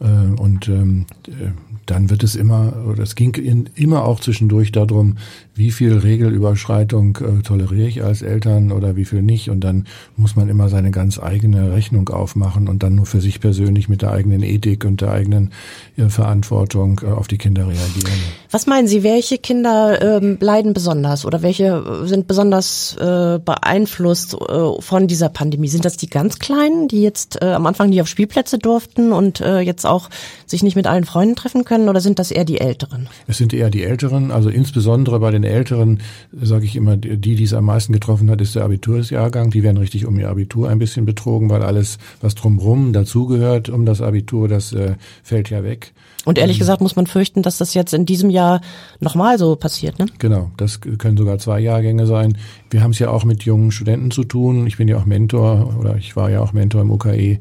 Äh, 0.00 0.40
und 0.40 0.68
ähm, 0.68 1.06
äh, 1.26 1.50
dann 1.86 2.10
wird 2.10 2.22
es 2.22 2.36
immer, 2.36 2.74
oder 2.88 3.02
es 3.02 3.14
ging 3.14 3.34
in, 3.34 3.70
immer 3.74 4.04
auch 4.04 4.20
zwischendurch 4.20 4.72
darum, 4.72 5.16
wie 5.54 5.70
viel 5.70 5.96
Regelüberschreitung 5.96 7.16
äh, 7.16 7.42
toleriere 7.42 7.88
ich 7.88 8.04
als 8.04 8.22
Eltern 8.22 8.70
oder 8.72 8.94
wie 8.94 9.04
viel 9.04 9.22
nicht. 9.22 9.50
Und 9.50 9.60
dann 9.60 9.86
muss 10.16 10.36
man 10.36 10.48
immer 10.48 10.68
seine 10.68 10.90
ganz 10.90 11.18
eigene 11.18 11.72
Rechnung 11.72 12.08
aufmachen 12.10 12.68
und 12.68 12.82
dann 12.82 12.94
nur 12.94 13.06
für 13.06 13.20
sich 13.20 13.40
persönlich 13.40 13.88
mit 13.88 14.02
der 14.02 14.12
eigenen 14.12 14.42
Ethik 14.42 14.84
und 14.84 15.00
der 15.00 15.12
eigenen 15.12 15.50
äh, 15.96 16.08
Verantwortung 16.08 17.00
auf 17.00 17.26
die 17.26 17.38
Kinder 17.38 17.62
reagieren. 17.62 18.18
Was 18.50 18.66
meinen 18.66 18.86
Sie, 18.86 19.02
welche 19.02 19.38
Kinder 19.38 20.00
ähm, 20.00 20.38
leiden 20.40 20.74
besonders 20.74 21.24
oder 21.24 21.42
welche 21.42 22.06
sind 22.06 22.26
besonders 22.26 22.96
beeinflusst 22.98 24.36
von 24.80 25.06
dieser 25.06 25.28
Pandemie? 25.28 25.68
Sind 25.68 25.84
das 25.84 25.96
die 25.96 26.08
ganz 26.08 26.38
Kleinen, 26.38 26.88
die 26.88 27.02
jetzt 27.02 27.40
am 27.42 27.66
Anfang 27.66 27.90
nicht 27.90 28.00
auf 28.00 28.08
Spielplätze 28.08 28.58
durften 28.58 29.12
und 29.12 29.40
jetzt 29.40 29.86
auch 29.88 30.10
sich 30.46 30.62
nicht 30.62 30.76
mit 30.76 30.86
allen 30.86 31.04
Freunden 31.04 31.34
treffen 31.34 31.64
können? 31.64 31.88
oder 31.88 32.00
sind 32.00 32.18
das 32.18 32.30
eher 32.30 32.44
die 32.44 32.60
Älteren? 32.60 33.08
Es 33.26 33.38
sind 33.38 33.52
eher 33.52 33.70
die 33.70 33.82
Älteren, 33.82 34.30
also 34.30 34.48
insbesondere 34.48 35.20
bei 35.20 35.30
den 35.30 35.44
Älteren, 35.44 36.00
sage 36.32 36.64
ich 36.64 36.76
immer, 36.76 36.96
die, 36.96 37.34
die 37.34 37.42
es 37.42 37.54
am 37.54 37.64
meisten 37.64 37.92
getroffen 37.92 38.30
hat, 38.30 38.40
ist 38.40 38.54
der 38.54 38.64
Abitursjahrgang. 38.64 39.50
Die 39.50 39.62
werden 39.62 39.78
richtig 39.78 40.06
um 40.06 40.18
ihr 40.18 40.28
Abitur 40.28 40.68
ein 40.68 40.78
bisschen 40.78 41.04
betrogen, 41.04 41.50
weil 41.50 41.62
alles, 41.62 41.98
was 42.20 42.34
drumherum 42.34 42.92
dazugehört 42.92 43.68
um 43.68 43.86
das 43.86 44.00
Abitur, 44.00 44.48
das 44.48 44.72
äh, 44.72 44.94
fällt 45.22 45.50
ja 45.50 45.62
weg. 45.64 45.92
Und 46.24 46.36
ehrlich 46.36 46.56
ähm, 46.56 46.60
gesagt 46.60 46.82
muss 46.82 46.96
man 46.96 47.06
fürchten, 47.06 47.42
dass 47.42 47.58
das 47.58 47.74
jetzt 47.74 47.94
in 47.94 48.04
diesem 48.04 48.28
Jahr 48.28 48.60
nochmal 49.00 49.38
so 49.38 49.56
passiert, 49.56 49.98
ne? 49.98 50.06
Genau, 50.18 50.50
das 50.56 50.80
können 50.80 51.16
sogar 51.16 51.38
zwei 51.38 51.60
Jahrgänge 51.60 52.06
sein. 52.06 52.36
Wir 52.70 52.82
haben 52.82 52.90
es 52.90 52.98
ja 52.98 53.10
auch 53.10 53.24
mit 53.24 53.44
jungen 53.44 53.70
Studenten 53.70 54.10
zu 54.10 54.24
tun. 54.24 54.66
Ich 54.66 54.76
bin 54.76 54.88
ja 54.88 54.98
auch 54.98 55.06
Mentor 55.06 55.74
oder 55.78 55.96
ich 55.96 56.16
war 56.16 56.30
ja 56.30 56.40
auch 56.40 56.52
Mentor 56.52 56.82
im 56.82 56.90
UKE 56.90 57.38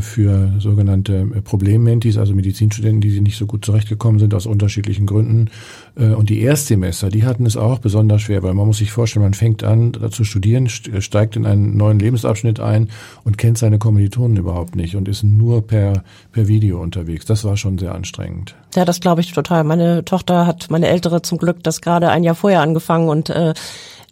für 0.00 0.52
sogenannte 0.58 1.28
äh, 1.34 1.42
Problemmentis, 1.42 2.16
also 2.16 2.34
Medizinstudenten, 2.34 3.02
die 3.02 3.20
nicht 3.20 3.36
so 3.36 3.44
gut 3.44 3.64
zurechtgekommen 3.64 4.18
sind 4.18 4.34
aus 4.34 4.46
unterschiedlichen 4.46 5.06
Gründen. 5.06 5.50
Äh, 5.96 6.14
und 6.14 6.30
die 6.30 6.40
Erstsemester, 6.40 7.10
die 7.10 7.24
hatten 7.24 7.44
es 7.44 7.56
auch 7.56 7.78
besonders 7.80 8.22
schwer, 8.22 8.42
weil 8.42 8.54
man 8.54 8.66
muss 8.66 8.78
sich 8.78 8.92
vorstellen, 8.92 9.24
man 9.24 9.34
fängt 9.34 9.62
an 9.62 9.92
zu 10.10 10.24
studieren, 10.24 10.68
steigt 10.68 11.36
in 11.36 11.44
einen 11.44 11.76
neuen 11.76 11.98
Lebensabschnitt 11.98 12.60
ein 12.60 12.88
und 13.24 13.36
kennt 13.36 13.58
seine 13.58 13.78
Kommilitonen 13.78 14.38
überhaupt 14.38 14.74
nicht 14.74 14.96
und 14.96 15.06
ist 15.06 15.22
nur 15.22 15.66
per, 15.66 16.02
per 16.32 16.48
Video 16.48 16.80
unterwegs. 16.80 17.26
Das 17.26 17.44
war 17.44 17.56
schon 17.56 17.78
sehr 17.78 17.94
anstrengend. 17.94 18.54
Ja, 18.74 18.84
das 18.84 19.00
glaube 19.00 19.20
ich 19.20 19.32
total. 19.32 19.64
Meine 19.64 20.04
Tochter 20.04 20.46
hat, 20.46 20.70
meine 20.70 20.88
Ältere 20.88 21.22
zum 21.22 21.38
Glück, 21.38 21.62
das 21.62 21.80
gerade 21.80 22.08
ein 22.08 22.24
Jahr 22.24 22.34
vorher 22.34 22.60
angefangen 22.60 23.08
und 23.08 23.30
äh, 23.30 23.54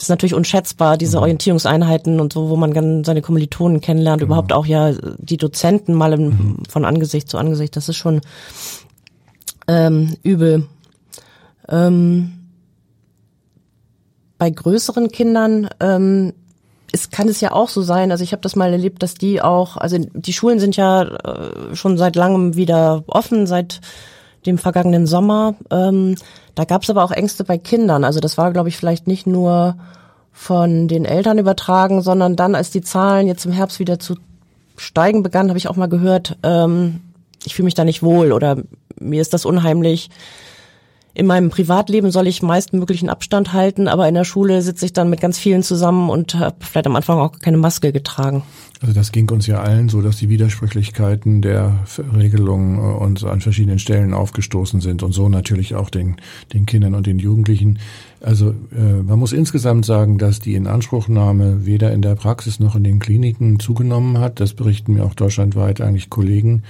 ist 0.03 0.09
natürlich 0.09 0.35
unschätzbar, 0.35 0.97
diese 0.97 1.17
mhm. 1.17 1.23
Orientierungseinheiten 1.23 2.21
und 2.21 2.33
so, 2.33 2.49
wo 2.49 2.57
man 2.57 2.73
dann 2.73 3.05
seine 3.05 3.23
Kommilitonen 3.23 3.81
kennenlernt, 3.81 4.21
genau. 4.21 4.33
überhaupt 4.33 4.53
auch 4.53 4.67
ja 4.67 4.93
die 5.19 5.37
Dozenten 5.37 5.95
mal 5.95 6.13
im, 6.13 6.25
mhm. 6.25 6.57
von 6.69 6.85
Angesicht 6.85 7.29
zu 7.29 7.39
Angesicht, 7.39 7.77
das 7.77 7.89
ist 7.89 7.97
schon 7.97 8.21
ähm, 9.69 10.17
übel. 10.23 10.67
Ähm, 11.69 12.33
bei 14.39 14.51
größeren 14.51 15.11
Kindern 15.11 15.69
ähm, 15.79 16.33
es 16.93 17.11
kann 17.11 17.29
es 17.29 17.41
ja 17.41 17.53
auch 17.53 17.71
so 17.71 17.81
sein, 17.81 18.11
also 18.11 18.23
ich 18.23 18.33
habe 18.33 18.43
das 18.43 18.55
mal 18.55 18.71
erlebt, 18.71 19.03
dass 19.03 19.15
die 19.15 19.41
auch, 19.41 19.79
also 19.79 19.97
die 19.99 20.33
Schulen 20.33 20.61
sind 20.61 20.77
ja 20.77 21.03
äh, 21.03 21.75
schon 21.75 21.97
seit 21.97 22.17
langem 22.17 22.55
wieder 22.55 23.03
offen, 23.07 23.47
seit 23.47 23.81
dem 24.47 24.59
vergangenen 24.59 25.07
Sommer. 25.07 25.55
Ähm, 25.71 26.17
da 26.55 26.65
gab 26.65 26.83
es 26.83 26.91
aber 26.91 27.05
auch 27.05 27.13
Ängste 27.13 27.45
bei 27.45 27.59
Kindern. 27.59 28.05
Also 28.05 28.21
das 28.21 28.39
war, 28.39 28.53
glaube 28.53 28.69
ich, 28.69 28.77
vielleicht 28.77 29.07
nicht 29.07 29.27
nur 29.27 29.77
von 30.33 30.89
den 30.89 31.05
Eltern 31.05 31.39
übertragen, 31.39 32.03
sondern 32.03 32.37
dann, 32.37 32.55
als 32.55 32.71
die 32.71 32.81
Zahlen 32.81 33.27
jetzt 33.27 33.45
im 33.45 33.53
Herbst 33.53 33.79
wieder 33.79 33.99
zu 33.99 34.17
steigen 34.77 35.23
begannen, 35.23 35.51
habe 35.51 35.59
ich 35.59 35.69
auch 35.69 35.77
mal 35.77 35.89
gehört, 35.89 36.39
ähm, 36.43 37.01
ich 37.45 37.55
fühle 37.55 37.67
mich 37.67 37.75
da 37.75 37.85
nicht 37.85 38.03
wohl 38.03 38.33
oder 38.33 38.57
mir 38.99 39.21
ist 39.21 39.35
das 39.35 39.45
unheimlich. 39.45 40.11
In 41.15 41.27
meinem 41.27 41.51
Privatleben 41.51 42.11
soll 42.11 42.27
ich 42.27 42.43
meist 42.43 42.73
möglichen 42.73 43.11
Abstand 43.11 43.53
halten, 43.53 43.87
aber 43.87 44.09
in 44.09 44.15
der 44.15 44.25
Schule 44.25 44.63
sitze 44.63 44.87
ich 44.87 44.95
dann 44.95 45.11
mit 45.11 45.21
ganz 45.21 45.39
vielen 45.39 45.63
zusammen 45.63 46.09
und 46.09 46.35
habe 46.37 46.57
vielleicht 46.61 46.87
am 46.87 46.97
Anfang 46.97 47.19
auch 47.19 47.39
keine 47.39 47.59
Maske 47.59 47.93
getragen. 47.93 48.43
Also 48.83 48.95
das 48.95 49.13
ging 49.13 49.31
uns 49.31 49.47
ja 49.47 49.63
allen 49.63 49.89
so, 49.89 50.03
dass 50.03 50.17
die 50.17 50.29
Widersprüchlichkeiten 50.29 51.41
der 51.41 51.85
Regelungen 52.17 52.79
äh, 52.79 52.81
uns 52.81 53.23
an 53.23 53.41
verschiedenen 53.41 53.79
Stellen 53.79 54.13
aufgestoßen 54.13 54.81
sind 54.81 55.05
und 55.05 55.13
so 55.13 55.29
natürlich 55.29 55.77
auch 55.77 55.89
den, 55.89 56.17
den 56.53 56.67
Kindern 56.67 56.97
und 56.97 57.07
den 57.07 57.21
Jugendlichen. 57.21 57.79
Also 58.21 58.55
äh, 58.77 59.03
man 59.03 59.19
muss 59.19 59.33
insgesamt 59.33 59.85
sagen, 59.85 60.19
dass 60.19 60.39
die 60.39 60.55
Inanspruchnahme 60.55 61.67
weder 61.67 61.93
in 61.93 62.03
der 62.03 62.15
Praxis 62.15 62.61
noch 62.61 62.77
in 62.77 62.85
den 62.85 62.99
Kliniken 62.99 63.59
zugenommen 63.59 64.19
hat. 64.19 64.41
Das 64.41 64.55
berichten 64.55 64.95
mir 64.95 65.05
auch 65.05 65.15
deutschlandweit 65.15 65.81
eigentlich 65.81 66.11
Kollegen. 66.11 66.63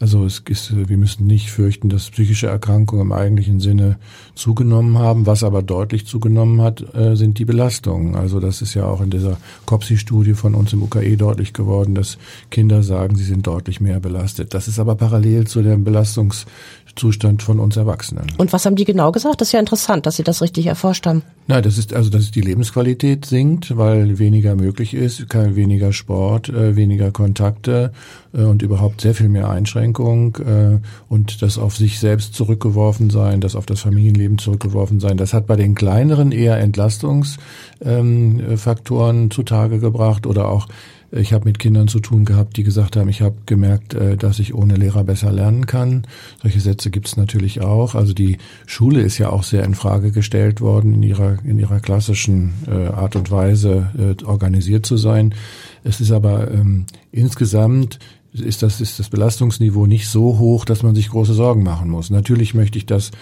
Also 0.00 0.24
es 0.24 0.42
ist, 0.48 0.88
wir 0.88 0.96
müssen 0.98 1.26
nicht 1.26 1.50
fürchten, 1.50 1.88
dass 1.88 2.10
psychische 2.10 2.46
Erkrankungen 2.46 3.06
im 3.06 3.12
eigentlichen 3.12 3.60
Sinne 3.60 3.98
zugenommen 4.34 4.98
haben. 4.98 5.26
Was 5.26 5.42
aber 5.42 5.62
deutlich 5.62 6.06
zugenommen 6.06 6.60
hat, 6.60 6.94
äh, 6.94 7.14
sind 7.14 7.38
die 7.38 7.46
Belastungen. 7.46 8.14
Also 8.14 8.38
das 8.38 8.60
ist 8.60 8.74
ja 8.74 8.84
auch 8.84 9.00
in 9.00 9.10
dieser 9.10 9.38
COPSI-Studie 9.64 10.34
von 10.34 10.54
uns 10.54 10.72
im 10.72 10.82
UKE 10.82 11.16
deutlich 11.16 11.54
geworden, 11.58 11.94
dass 11.94 12.16
Kinder 12.50 12.82
sagen, 12.82 13.16
sie 13.16 13.24
sind 13.24 13.46
deutlich 13.46 13.82
mehr 13.82 14.00
belastet. 14.00 14.54
Das 14.54 14.66
ist 14.66 14.78
aber 14.78 14.94
parallel 14.94 15.46
zu 15.46 15.60
dem 15.60 15.84
Belastungszustand 15.84 17.42
von 17.42 17.60
uns 17.60 17.76
Erwachsenen. 17.76 18.28
Und 18.38 18.54
was 18.54 18.64
haben 18.64 18.76
die 18.76 18.86
genau 18.86 19.12
gesagt? 19.12 19.42
Das 19.42 19.48
ist 19.48 19.52
ja 19.52 19.60
interessant, 19.60 20.06
dass 20.06 20.16
Sie 20.16 20.24
das 20.24 20.40
richtig 20.40 20.66
erforscht 20.66 21.04
haben. 21.04 21.22
Nein, 21.50 21.62
das 21.62 21.78
ist 21.78 21.94
also, 21.94 22.10
dass 22.10 22.30
die 22.30 22.42
Lebensqualität 22.42 23.24
sinkt, 23.24 23.74
weil 23.76 24.18
weniger 24.18 24.54
möglich 24.54 24.92
ist, 24.92 25.30
kein 25.30 25.56
weniger 25.56 25.94
Sport, 25.94 26.50
äh, 26.50 26.76
weniger 26.76 27.10
Kontakte 27.10 27.92
äh, 28.34 28.42
und 28.42 28.60
überhaupt 28.62 29.00
sehr 29.00 29.14
viel 29.14 29.30
mehr 29.30 29.48
Einschränkung 29.50 30.36
äh, 30.36 30.78
und 31.08 31.40
das 31.42 31.56
auf 31.58 31.74
sich 31.76 31.98
selbst 32.00 32.34
zurückgeworfen 32.34 33.10
sein, 33.10 33.40
das 33.40 33.56
auf 33.56 33.66
das 33.66 33.80
Familienleben 33.80 34.38
zurückgeworfen 34.38 35.00
sein. 35.00 35.16
Das 35.16 35.32
hat 35.32 35.46
bei 35.46 35.56
den 35.56 35.74
kleineren 35.74 36.32
eher 36.32 36.58
Entlastungsfaktoren 36.58 39.22
ähm, 39.22 39.30
zutage 39.30 39.78
gebracht 39.78 40.26
oder 40.26 40.48
auch 40.48 40.68
Ich 41.10 41.32
habe 41.32 41.46
mit 41.46 41.58
Kindern 41.58 41.88
zu 41.88 42.00
tun 42.00 42.24
gehabt, 42.24 42.56
die 42.56 42.64
gesagt 42.64 42.96
haben, 42.96 43.08
ich 43.08 43.22
habe 43.22 43.36
gemerkt, 43.46 43.94
äh, 43.94 44.16
dass 44.16 44.38
ich 44.38 44.54
ohne 44.54 44.76
Lehrer 44.76 45.04
besser 45.04 45.32
lernen 45.32 45.66
kann. 45.66 46.06
Solche 46.42 46.60
Sätze 46.60 46.90
gibt 46.90 47.08
es 47.08 47.16
natürlich 47.16 47.62
auch. 47.62 47.94
Also 47.94 48.12
die 48.12 48.36
Schule 48.66 49.00
ist 49.00 49.18
ja 49.18 49.30
auch 49.30 49.42
sehr 49.42 49.64
in 49.64 49.74
Frage 49.74 50.10
gestellt 50.10 50.60
worden, 50.60 50.92
in 50.92 51.02
ihrer, 51.02 51.38
in 51.44 51.58
ihrer 51.58 51.80
klassischen 51.80 52.52
äh, 52.66 52.88
Art 52.88 53.16
und 53.16 53.30
Weise 53.30 53.90
äh, 53.98 54.24
organisiert 54.24 54.84
zu 54.84 54.96
sein. 54.96 55.34
Es 55.82 56.00
ist 56.00 56.12
aber 56.12 56.50
ähm, 56.50 56.84
insgesamt 57.10 57.98
ist 58.34 58.62
das, 58.62 58.80
ist 58.80 58.98
das 58.98 59.08
Belastungsniveau 59.08 59.86
nicht 59.86 60.08
so 60.08 60.38
hoch, 60.38 60.66
dass 60.66 60.82
man 60.82 60.94
sich 60.94 61.08
große 61.08 61.32
Sorgen 61.32 61.62
machen 61.62 61.88
muss. 61.88 62.10
Natürlich 62.10 62.52
möchte 62.52 62.76
ich, 62.76 62.84
dass 62.84 63.08
äh, 63.08 63.12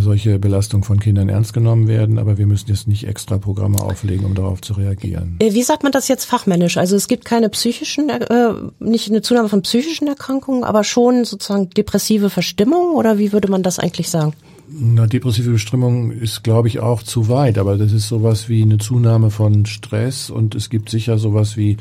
solche 0.00 0.38
Belastungen 0.38 0.84
von 0.84 0.98
Kindern 0.98 1.28
ernst 1.28 1.52
genommen 1.52 1.88
werden, 1.88 2.18
aber 2.18 2.38
wir 2.38 2.46
müssen 2.46 2.68
jetzt 2.68 2.88
nicht 2.88 3.06
extra 3.06 3.38
Programme 3.38 3.80
auflegen, 3.80 4.24
um 4.26 4.34
darauf 4.34 4.60
zu 4.60 4.74
reagieren. 4.74 5.36
Äh, 5.40 5.52
wie 5.54 5.62
sagt 5.62 5.82
man 5.82 5.92
das 5.92 6.08
jetzt 6.08 6.24
fachmännisch? 6.24 6.76
Also 6.76 6.96
es 6.96 7.08
gibt 7.08 7.24
keine 7.24 7.48
psychischen, 7.48 8.08
äh, 8.10 8.52
nicht 8.80 9.08
eine 9.08 9.22
Zunahme 9.22 9.48
von 9.48 9.62
psychischen 9.62 10.08
Erkrankungen, 10.08 10.64
aber 10.64 10.84
schon 10.84 11.24
sozusagen 11.24 11.70
depressive 11.70 12.30
Verstimmung 12.30 12.94
oder 12.94 13.18
wie 13.18 13.32
würde 13.32 13.48
man 13.48 13.62
das 13.62 13.78
eigentlich 13.78 14.08
sagen? 14.08 14.32
Na, 14.70 15.06
depressive 15.06 15.50
Bestimmung 15.50 16.10
ist, 16.10 16.44
glaube 16.44 16.68
ich, 16.68 16.80
auch 16.80 17.02
zu 17.02 17.28
weit, 17.28 17.56
aber 17.56 17.78
das 17.78 17.92
ist 17.92 18.08
sowas 18.08 18.48
wie 18.48 18.62
eine 18.62 18.78
Zunahme 18.78 19.30
von 19.30 19.64
Stress 19.64 20.28
und 20.28 20.54
es 20.54 20.68
gibt 20.68 20.90
sicher 20.90 21.18
sowas 21.18 21.56
wie 21.56 21.78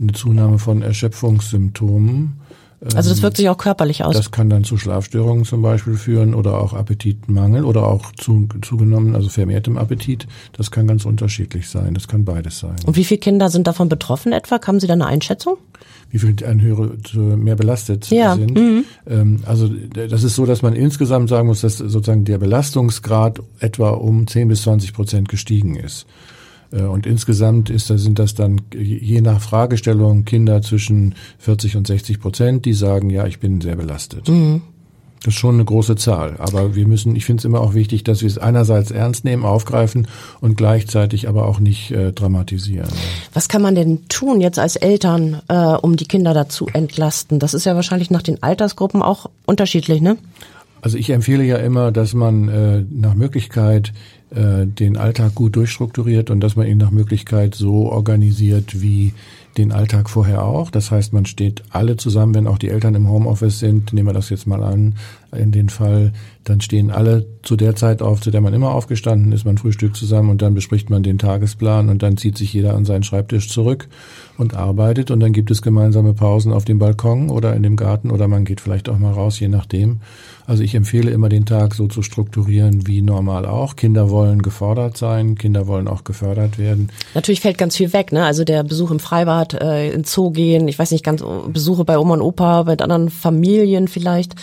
eine 0.00 0.12
Zunahme 0.12 0.58
von 0.60 0.82
Erschöpfungssymptomen. 0.82 2.37
Also 2.94 3.10
das 3.10 3.22
wirkt 3.22 3.36
sich 3.36 3.48
auch 3.48 3.58
körperlich 3.58 4.04
aus. 4.04 4.14
Das 4.14 4.30
kann 4.30 4.48
dann 4.48 4.62
zu 4.62 4.76
Schlafstörungen 4.76 5.44
zum 5.44 5.62
Beispiel 5.62 5.96
führen 5.96 6.32
oder 6.32 6.60
auch 6.60 6.74
Appetitmangel 6.74 7.64
oder 7.64 7.88
auch 7.88 8.12
zu, 8.12 8.48
zugenommen, 8.62 9.16
also 9.16 9.28
vermehrtem 9.28 9.76
Appetit. 9.76 10.28
Das 10.52 10.70
kann 10.70 10.86
ganz 10.86 11.04
unterschiedlich 11.04 11.68
sein. 11.68 11.94
Das 11.94 12.06
kann 12.06 12.24
beides 12.24 12.60
sein. 12.60 12.76
Und 12.86 12.96
wie 12.96 13.04
viele 13.04 13.18
Kinder 13.18 13.50
sind 13.50 13.66
davon 13.66 13.88
betroffen 13.88 14.32
etwa? 14.32 14.60
Haben 14.64 14.78
Sie 14.78 14.86
da 14.86 14.92
eine 14.92 15.06
Einschätzung? 15.06 15.56
Wie 16.10 16.20
viele 16.20 16.46
ein 16.46 16.60
höhere, 16.60 16.96
mehr 17.36 17.56
belastet 17.56 18.08
ja. 18.10 18.36
sind? 18.36 18.54
Mhm. 18.54 18.84
Ähm, 19.08 19.40
also 19.44 19.68
das 19.68 20.22
ist 20.22 20.36
so, 20.36 20.46
dass 20.46 20.62
man 20.62 20.74
insgesamt 20.74 21.28
sagen 21.28 21.48
muss, 21.48 21.62
dass 21.62 21.78
sozusagen 21.78 22.24
der 22.24 22.38
Belastungsgrad 22.38 23.40
etwa 23.58 23.90
um 23.90 24.26
10 24.26 24.48
bis 24.48 24.62
20 24.62 24.94
Prozent 24.94 25.28
gestiegen 25.28 25.74
ist. 25.74 26.06
Äh, 26.72 26.82
und 26.82 27.06
insgesamt 27.06 27.70
ist, 27.70 27.86
sind 27.88 28.18
das 28.18 28.34
dann 28.34 28.60
je 28.74 29.20
nach 29.20 29.40
Fragestellung 29.40 30.24
Kinder 30.24 30.62
zwischen 30.62 31.14
40 31.38 31.76
und 31.76 31.86
60 31.86 32.20
Prozent, 32.20 32.64
die 32.64 32.74
sagen, 32.74 33.10
ja, 33.10 33.26
ich 33.26 33.40
bin 33.40 33.60
sehr 33.60 33.76
belastet. 33.76 34.28
Mhm. 34.28 34.62
Das 35.24 35.34
ist 35.34 35.40
schon 35.40 35.56
eine 35.56 35.64
große 35.64 35.96
Zahl. 35.96 36.36
Aber 36.38 36.76
wir 36.76 36.86
müssen, 36.86 37.16
ich 37.16 37.24
finde 37.24 37.40
es 37.40 37.44
immer 37.44 37.60
auch 37.60 37.74
wichtig, 37.74 38.04
dass 38.04 38.20
wir 38.20 38.28
es 38.28 38.38
einerseits 38.38 38.92
ernst 38.92 39.24
nehmen, 39.24 39.44
aufgreifen 39.44 40.06
und 40.40 40.56
gleichzeitig 40.56 41.28
aber 41.28 41.46
auch 41.46 41.58
nicht 41.58 41.90
äh, 41.90 42.12
dramatisieren. 42.12 42.88
Was 43.34 43.48
kann 43.48 43.60
man 43.60 43.74
denn 43.74 44.08
tun 44.08 44.40
jetzt 44.40 44.60
als 44.60 44.76
Eltern, 44.76 45.42
äh, 45.48 45.54
um 45.54 45.96
die 45.96 46.06
Kinder 46.06 46.34
dazu 46.34 46.68
entlasten? 46.72 47.40
Das 47.40 47.52
ist 47.52 47.66
ja 47.66 47.74
wahrscheinlich 47.74 48.10
nach 48.10 48.22
den 48.22 48.42
Altersgruppen 48.42 49.02
auch 49.02 49.28
unterschiedlich, 49.44 50.00
ne? 50.00 50.18
Also 50.80 50.96
ich 50.96 51.10
empfehle 51.10 51.42
ja 51.42 51.56
immer, 51.56 51.90
dass 51.90 52.14
man 52.14 52.48
äh, 52.48 52.84
nach 52.88 53.14
Möglichkeit 53.14 53.92
äh, 54.30 54.66
den 54.66 54.96
Alltag 54.96 55.34
gut 55.34 55.56
durchstrukturiert 55.56 56.30
und 56.30 56.40
dass 56.40 56.56
man 56.56 56.66
ihn 56.66 56.78
nach 56.78 56.90
Möglichkeit 56.90 57.54
so 57.54 57.90
organisiert 57.90 58.80
wie 58.82 59.14
den 59.56 59.72
Alltag 59.72 60.10
vorher 60.10 60.44
auch. 60.44 60.70
Das 60.70 60.90
heißt, 60.90 61.12
man 61.12 61.26
steht 61.26 61.62
alle 61.70 61.96
zusammen, 61.96 62.34
wenn 62.34 62.46
auch 62.46 62.58
die 62.58 62.68
Eltern 62.68 62.94
im 62.94 63.08
Homeoffice 63.08 63.58
sind, 63.58 63.92
nehmen 63.92 64.08
wir 64.08 64.12
das 64.12 64.30
jetzt 64.30 64.46
mal 64.46 64.62
an, 64.62 64.94
in 65.36 65.50
den 65.50 65.68
Fall, 65.68 66.12
dann 66.44 66.60
stehen 66.60 66.90
alle 66.90 67.26
zu 67.42 67.56
der 67.56 67.74
Zeit 67.74 68.02
auf, 68.02 68.20
zu 68.20 68.30
der 68.30 68.40
man 68.40 68.54
immer 68.54 68.74
aufgestanden 68.74 69.32
ist, 69.32 69.44
man 69.44 69.58
frühstückt 69.58 69.96
zusammen 69.96 70.30
und 70.30 70.42
dann 70.42 70.54
bespricht 70.54 70.90
man 70.90 71.02
den 71.02 71.18
Tagesplan 71.18 71.88
und 71.88 72.02
dann 72.02 72.16
zieht 72.16 72.38
sich 72.38 72.52
jeder 72.52 72.74
an 72.74 72.84
seinen 72.84 73.02
Schreibtisch 73.02 73.48
zurück 73.48 73.88
und 74.38 74.54
arbeitet 74.54 75.10
und 75.10 75.20
dann 75.20 75.32
gibt 75.32 75.50
es 75.50 75.62
gemeinsame 75.62 76.14
Pausen 76.14 76.52
auf 76.52 76.64
dem 76.64 76.78
Balkon 76.78 77.28
oder 77.28 77.54
in 77.54 77.62
dem 77.64 77.76
Garten 77.76 78.10
oder 78.10 78.28
man 78.28 78.44
geht 78.44 78.60
vielleicht 78.60 78.88
auch 78.88 78.98
mal 78.98 79.12
raus, 79.12 79.38
je 79.40 79.48
nachdem. 79.48 79.98
Also 80.46 80.62
ich 80.62 80.74
empfehle 80.74 81.10
immer 81.10 81.28
den 81.28 81.44
Tag 81.44 81.74
so 81.74 81.88
zu 81.88 82.02
strukturieren 82.02 82.86
wie 82.86 83.02
normal 83.02 83.44
auch. 83.44 83.76
Kinder 83.76 84.08
wollen 84.08 84.40
gefordert 84.40 84.96
sein, 84.96 85.34
Kinder 85.34 85.66
wollen 85.66 85.88
auch 85.88 86.04
gefördert 86.04 86.58
werden. 86.58 86.88
Natürlich 87.14 87.40
fällt 87.40 87.58
ganz 87.58 87.76
viel 87.76 87.92
weg, 87.92 88.12
ne? 88.12 88.24
Also 88.24 88.44
der 88.44 88.62
Besuch 88.62 88.92
im 88.92 89.00
Freibad, 89.00 89.54
äh, 89.54 89.90
in 89.90 90.04
Zoo 90.04 90.30
gehen, 90.30 90.68
ich 90.68 90.78
weiß 90.78 90.92
nicht 90.92 91.04
ganz, 91.04 91.22
Besuche 91.52 91.84
bei 91.84 91.98
Oma 91.98 92.14
und 92.14 92.22
Opa, 92.22 92.64
mit 92.64 92.80
anderen 92.80 93.10
Familien 93.10 93.88
vielleicht. 93.88 94.36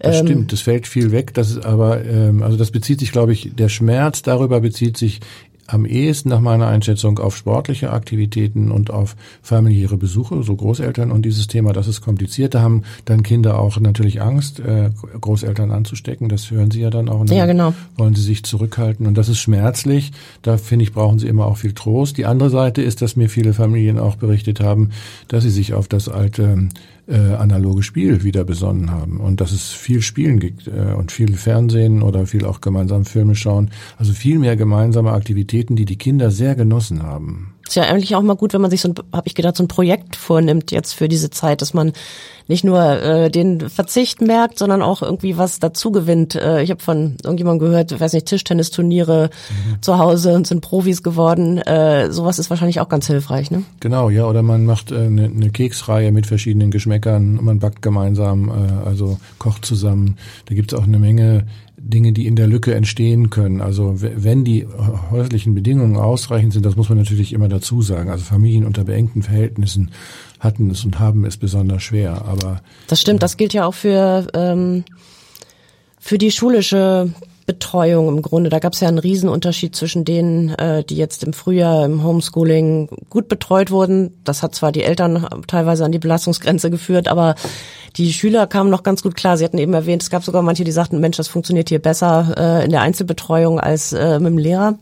Das 0.00 0.20
ähm, 0.20 0.26
stimmt, 0.26 0.52
das 0.52 0.60
fällt 0.60 0.86
viel 0.86 1.10
weg. 1.10 1.34
Das 1.34 1.50
ist 1.50 1.64
aber, 1.64 2.04
ähm, 2.04 2.42
also 2.42 2.56
das 2.56 2.70
bezieht 2.70 3.00
sich, 3.00 3.12
glaube 3.12 3.32
ich, 3.32 3.50
der 3.54 3.68
Schmerz 3.68 4.22
darüber 4.22 4.60
bezieht 4.60 4.96
sich 4.96 5.20
am 5.68 5.84
ehesten 5.84 6.30
nach 6.30 6.40
meiner 6.40 6.66
Einschätzung 6.66 7.18
auf 7.18 7.36
sportliche 7.36 7.92
Aktivitäten 7.92 8.70
und 8.70 8.90
auf 8.90 9.16
familiäre 9.42 9.98
Besuche, 9.98 10.42
so 10.42 10.56
Großeltern 10.56 11.12
und 11.12 11.22
dieses 11.22 11.46
Thema, 11.46 11.74
das 11.74 11.86
ist 11.86 12.00
kompliziert. 12.00 12.54
Da 12.54 12.62
haben 12.62 12.82
dann 13.04 13.22
Kinder 13.22 13.60
auch 13.60 13.78
natürlich 13.78 14.22
Angst, 14.22 14.60
äh, 14.60 14.90
Großeltern 15.20 15.70
anzustecken. 15.70 16.30
Das 16.30 16.50
hören 16.50 16.70
sie 16.70 16.80
ja 16.80 16.88
dann 16.88 17.10
auch. 17.10 17.20
Und 17.20 17.30
ja, 17.30 17.44
genau. 17.44 17.74
Wollen 17.96 18.14
sie 18.14 18.22
sich 18.22 18.44
zurückhalten 18.44 19.06
und 19.06 19.18
das 19.18 19.28
ist 19.28 19.38
schmerzlich. 19.38 20.12
Da 20.40 20.56
finde 20.56 20.84
ich, 20.84 20.94
brauchen 20.94 21.18
sie 21.18 21.28
immer 21.28 21.44
auch 21.44 21.58
viel 21.58 21.74
Trost. 21.74 22.16
Die 22.16 22.24
andere 22.24 22.48
Seite 22.48 22.80
ist, 22.80 23.02
dass 23.02 23.16
mir 23.16 23.28
viele 23.28 23.52
Familien 23.52 23.98
auch 23.98 24.16
berichtet 24.16 24.60
haben, 24.60 24.90
dass 25.28 25.44
sie 25.44 25.50
sich 25.50 25.74
auf 25.74 25.86
das 25.86 26.08
alte 26.08 26.68
äh, 27.08 27.34
analoge 27.34 27.82
Spiel 27.82 28.22
wieder 28.22 28.44
besonnen 28.44 28.90
haben 28.90 29.18
und 29.18 29.40
dass 29.40 29.52
es 29.52 29.70
viel 29.70 30.02
Spielen 30.02 30.38
gibt 30.38 30.66
äh, 30.66 30.92
und 30.94 31.10
viel 31.10 31.34
Fernsehen 31.36 32.02
oder 32.02 32.26
viel 32.26 32.44
auch 32.44 32.60
gemeinsam 32.60 33.04
Filme 33.04 33.34
schauen. 33.34 33.70
Also 33.96 34.12
viel 34.12 34.38
mehr 34.38 34.56
gemeinsame 34.56 35.12
Aktivitäten, 35.12 35.74
die 35.74 35.86
die 35.86 35.98
Kinder 35.98 36.30
sehr 36.30 36.54
genossen 36.54 37.02
haben. 37.02 37.54
Ist 37.68 37.76
ja 37.76 37.82
eigentlich 37.84 38.16
auch 38.16 38.22
mal 38.22 38.34
gut, 38.34 38.54
wenn 38.54 38.62
man 38.62 38.70
sich 38.70 38.80
so 38.80 38.88
ein, 38.88 38.94
habe 39.12 39.26
ich 39.26 39.34
gedacht, 39.34 39.56
so 39.56 39.62
ein 39.62 39.68
Projekt 39.68 40.16
vornimmt 40.16 40.72
jetzt 40.72 40.94
für 40.94 41.06
diese 41.06 41.28
Zeit, 41.28 41.60
dass 41.60 41.74
man 41.74 41.92
nicht 42.46 42.64
nur 42.64 42.80
äh, 42.80 43.30
den 43.30 43.68
Verzicht 43.68 44.22
merkt, 44.22 44.58
sondern 44.58 44.80
auch 44.80 45.02
irgendwie 45.02 45.36
was 45.36 45.58
dazu 45.60 45.92
gewinnt. 45.92 46.34
Äh, 46.34 46.62
ich 46.62 46.70
habe 46.70 46.82
von 46.82 47.16
irgendjemandem 47.22 47.68
gehört, 47.68 48.00
weiß 48.00 48.14
nicht, 48.14 48.26
Tischtennisturniere 48.26 49.28
mhm. 49.50 49.82
zu 49.82 49.98
Hause 49.98 50.34
und 50.34 50.46
sind 50.46 50.62
Profis 50.62 51.02
geworden. 51.02 51.58
Äh, 51.58 52.10
sowas 52.10 52.38
ist 52.38 52.48
wahrscheinlich 52.48 52.80
auch 52.80 52.88
ganz 52.88 53.06
hilfreich, 53.06 53.50
ne? 53.50 53.64
Genau, 53.80 54.08
ja. 54.08 54.24
Oder 54.24 54.42
man 54.42 54.64
macht 54.64 54.90
äh, 54.90 54.96
eine, 54.96 55.26
eine 55.26 55.50
Keksreihe 55.50 56.10
mit 56.10 56.26
verschiedenen 56.26 56.70
Geschmäckern, 56.70 57.38
man 57.44 57.58
backt 57.58 57.82
gemeinsam, 57.82 58.48
äh, 58.48 58.88
also 58.88 59.18
kocht 59.38 59.66
zusammen. 59.66 60.16
Da 60.46 60.54
gibt's 60.54 60.72
auch 60.72 60.84
eine 60.84 60.98
Menge 60.98 61.44
Dinge, 61.78 62.12
die 62.12 62.26
in 62.26 62.36
der 62.36 62.46
Lücke 62.46 62.74
entstehen 62.74 63.30
können. 63.30 63.60
Also 63.60 63.94
wenn 63.96 64.44
die 64.44 64.66
häuslichen 65.10 65.54
Bedingungen 65.54 65.96
ausreichend 65.96 66.52
sind, 66.52 66.66
das 66.66 66.76
muss 66.76 66.88
man 66.88 66.98
natürlich 66.98 67.32
immer 67.32 67.48
dazu 67.48 67.82
sagen. 67.82 68.10
Also 68.10 68.24
Familien 68.24 68.66
unter 68.66 68.84
beengten 68.84 69.22
Verhältnissen 69.22 69.90
hatten 70.40 70.70
es 70.70 70.84
und 70.84 70.98
haben 70.98 71.24
es 71.24 71.36
besonders 71.36 71.82
schwer. 71.82 72.24
Aber 72.26 72.60
das 72.88 73.00
stimmt. 73.00 73.22
Das 73.22 73.36
gilt 73.36 73.52
ja 73.52 73.64
auch 73.64 73.74
für 73.74 74.26
ähm, 74.34 74.84
für 75.98 76.18
die 76.18 76.30
schulische 76.30 77.12
Betreuung 77.48 78.08
im 78.08 78.20
Grunde. 78.20 78.50
Da 78.50 78.58
gab 78.58 78.74
es 78.74 78.80
ja 78.80 78.88
einen 78.88 78.98
Riesenunterschied 78.98 79.74
zwischen 79.74 80.04
denen, 80.04 80.50
äh, 80.50 80.84
die 80.84 80.96
jetzt 80.96 81.24
im 81.24 81.32
Frühjahr 81.32 81.86
im 81.86 82.04
Homeschooling 82.04 82.90
gut 83.08 83.26
betreut 83.26 83.70
wurden. 83.70 84.12
Das 84.22 84.42
hat 84.42 84.54
zwar 84.54 84.70
die 84.70 84.82
Eltern 84.82 85.26
teilweise 85.46 85.86
an 85.86 85.90
die 85.90 85.98
Belastungsgrenze 85.98 86.68
geführt, 86.70 87.08
aber 87.08 87.36
die 87.96 88.12
Schüler 88.12 88.46
kamen 88.46 88.68
noch 88.68 88.82
ganz 88.82 89.02
gut 89.02 89.16
klar. 89.16 89.38
Sie 89.38 89.44
hatten 89.46 89.56
eben 89.56 89.72
erwähnt, 89.72 90.02
es 90.02 90.10
gab 90.10 90.24
sogar 90.24 90.42
manche, 90.42 90.62
die 90.62 90.72
sagten, 90.72 91.00
Mensch, 91.00 91.16
das 91.16 91.28
funktioniert 91.28 91.70
hier 91.70 91.78
besser 91.78 92.34
äh, 92.36 92.64
in 92.66 92.70
der 92.70 92.82
Einzelbetreuung 92.82 93.58
als 93.58 93.94
äh, 93.94 94.18
mit 94.18 94.28
dem 94.28 94.38
Lehrer. 94.38 94.78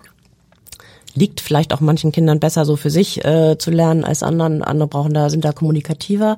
Liegt 1.15 1.41
vielleicht 1.41 1.73
auch 1.73 1.81
manchen 1.81 2.11
Kindern 2.11 2.41
besser 2.41 2.65
so 2.65 2.75
für 2.75 2.91
sich 2.91 3.25
äh, 3.25 3.57
zu 3.59 3.71
lernen 3.71 4.03
als 4.03 4.25
anderen. 4.25 4.65
Andere 4.65 4.89
brauchen 4.89 5.15
da, 5.15 5.31
sind 5.31 5.45
da 5.45 5.53
kommunikativer. 5.53 6.37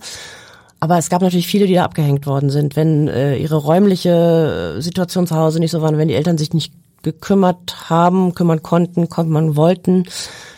Aber 0.81 0.99
es 0.99 1.11
gab 1.11 1.23
natürlich 1.23 1.49
viele, 1.49 1.67
die 1.67 1.75
da 1.75 1.85
abgehängt 1.85 2.27
worden 2.27 2.51
sind, 2.51 2.77
wenn 2.77 3.09
äh, 3.09 3.37
ihre 3.37 3.57
räumliche 3.57 4.77
äh, 4.79 4.81
Situation 4.81 5.27
zu 5.27 5.37
Hause 5.37 5.59
nicht 5.59 5.73
so 5.73 5.83
war, 5.83 5.97
wenn 5.97 6.09
die 6.09 6.15
Eltern 6.15 6.39
sich 6.39 6.53
nicht 6.53 6.73
gekümmert 7.03 7.91
haben, 7.91 8.35
kümmern 8.35 8.63
konnten, 8.63 9.09
kümmern 9.09 9.57
wollten, 9.57 10.05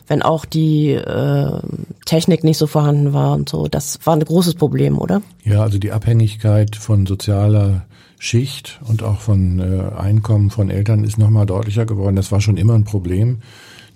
wenn 0.08 0.22
auch 0.22 0.44
die 0.44 0.90
äh, 0.92 1.60
Technik 2.04 2.44
nicht 2.44 2.58
so 2.58 2.66
vorhanden 2.66 3.12
war 3.12 3.32
und 3.34 3.48
so. 3.48 3.68
Das 3.68 3.98
war 4.04 4.14
ein 4.14 4.24
großes 4.24 4.54
Problem, 4.54 4.98
oder? 4.98 5.22
Ja, 5.44 5.62
also 5.62 5.78
die 5.78 5.92
Abhängigkeit 5.92 6.76
von 6.76 7.06
sozialer 7.06 7.86
Schicht 8.18 8.80
und 8.86 9.02
auch 9.02 9.20
von 9.20 9.60
äh, 9.60 9.94
Einkommen 9.96 10.50
von 10.50 10.68
Eltern 10.70 11.04
ist 11.04 11.18
nochmal 11.18 11.46
deutlicher 11.46 11.86
geworden. 11.86 12.16
Das 12.16 12.32
war 12.32 12.40
schon 12.40 12.56
immer 12.56 12.74
ein 12.74 12.84
Problem 12.84 13.38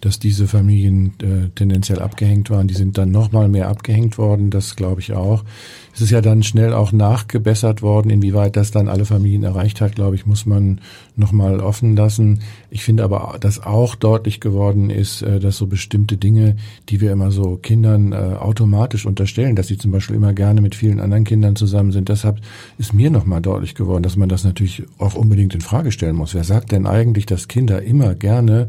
dass 0.05 0.19
diese 0.19 0.47
Familien 0.47 1.15
äh, 1.23 1.49
tendenziell 1.55 2.01
abgehängt 2.01 2.51
waren. 2.51 2.69
Die 2.69 2.75
sind 2.75 2.99
dann 2.99 3.11
nochmal 3.11 3.49
mehr 3.49 3.69
abgehängt 3.69 4.19
worden, 4.19 4.51
das 4.51 4.77
glaube 4.77 5.01
ich 5.01 5.15
auch. 5.15 5.45
Es 5.95 6.01
ist 6.01 6.11
ja 6.11 6.21
dann 6.21 6.43
schnell 6.43 6.73
auch 6.73 6.91
nachgebessert 6.91 7.81
worden. 7.81 8.11
Inwieweit 8.11 8.57
das 8.57 8.73
dann 8.73 8.89
alle 8.89 9.05
Familien 9.05 9.45
erreicht 9.45 9.81
hat, 9.81 9.95
glaube 9.95 10.17
ich, 10.17 10.27
muss 10.27 10.45
man 10.45 10.81
nochmal 11.15 11.61
offen 11.61 11.95
lassen. 11.95 12.41
Ich 12.69 12.83
finde 12.83 13.05
aber, 13.05 13.37
dass 13.39 13.63
auch 13.63 13.95
deutlich 13.95 14.41
geworden 14.41 14.91
ist, 14.91 15.23
äh, 15.23 15.39
dass 15.39 15.57
so 15.57 15.69
bestimmte 15.69 16.17
Dinge, 16.17 16.57
die 16.89 17.01
wir 17.01 17.13
immer 17.13 17.31
so 17.31 17.57
Kindern 17.57 18.13
äh, 18.13 18.17
automatisch 18.17 19.07
unterstellen, 19.07 19.55
dass 19.55 19.69
sie 19.69 19.79
zum 19.79 19.93
Beispiel 19.93 20.17
immer 20.17 20.33
gerne 20.33 20.61
mit 20.61 20.75
vielen 20.75 20.99
anderen 20.99 21.23
Kindern 21.23 21.55
zusammen 21.55 21.93
sind. 21.93 22.09
Deshalb 22.09 22.41
ist 22.77 22.93
mir 22.93 23.11
nochmal 23.11 23.41
deutlich 23.41 23.77
geworden, 23.77 24.03
dass 24.03 24.17
man 24.17 24.29
das 24.29 24.43
natürlich 24.43 24.83
auch 24.99 25.15
unbedingt 25.15 25.55
in 25.55 25.61
Frage 25.61 25.93
stellen 25.93 26.17
muss. 26.17 26.35
Wer 26.35 26.45
sagt 26.45 26.73
denn 26.73 26.87
eigentlich, 26.87 27.27
dass 27.27 27.47
Kinder 27.47 27.83
immer 27.83 28.17
gerne 28.17 28.69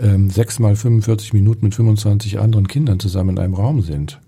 ähm, 0.00 0.30
mal 0.58 0.76
45 0.76 1.32
Minuten 1.34 1.66
mit 1.66 1.74
25 1.74 2.38
anderen 2.38 2.68
Kindern 2.68 2.98
zusammen 3.00 3.30
in 3.30 3.38
einem 3.38 3.54
Raum 3.54 3.82
sind. 3.82 4.18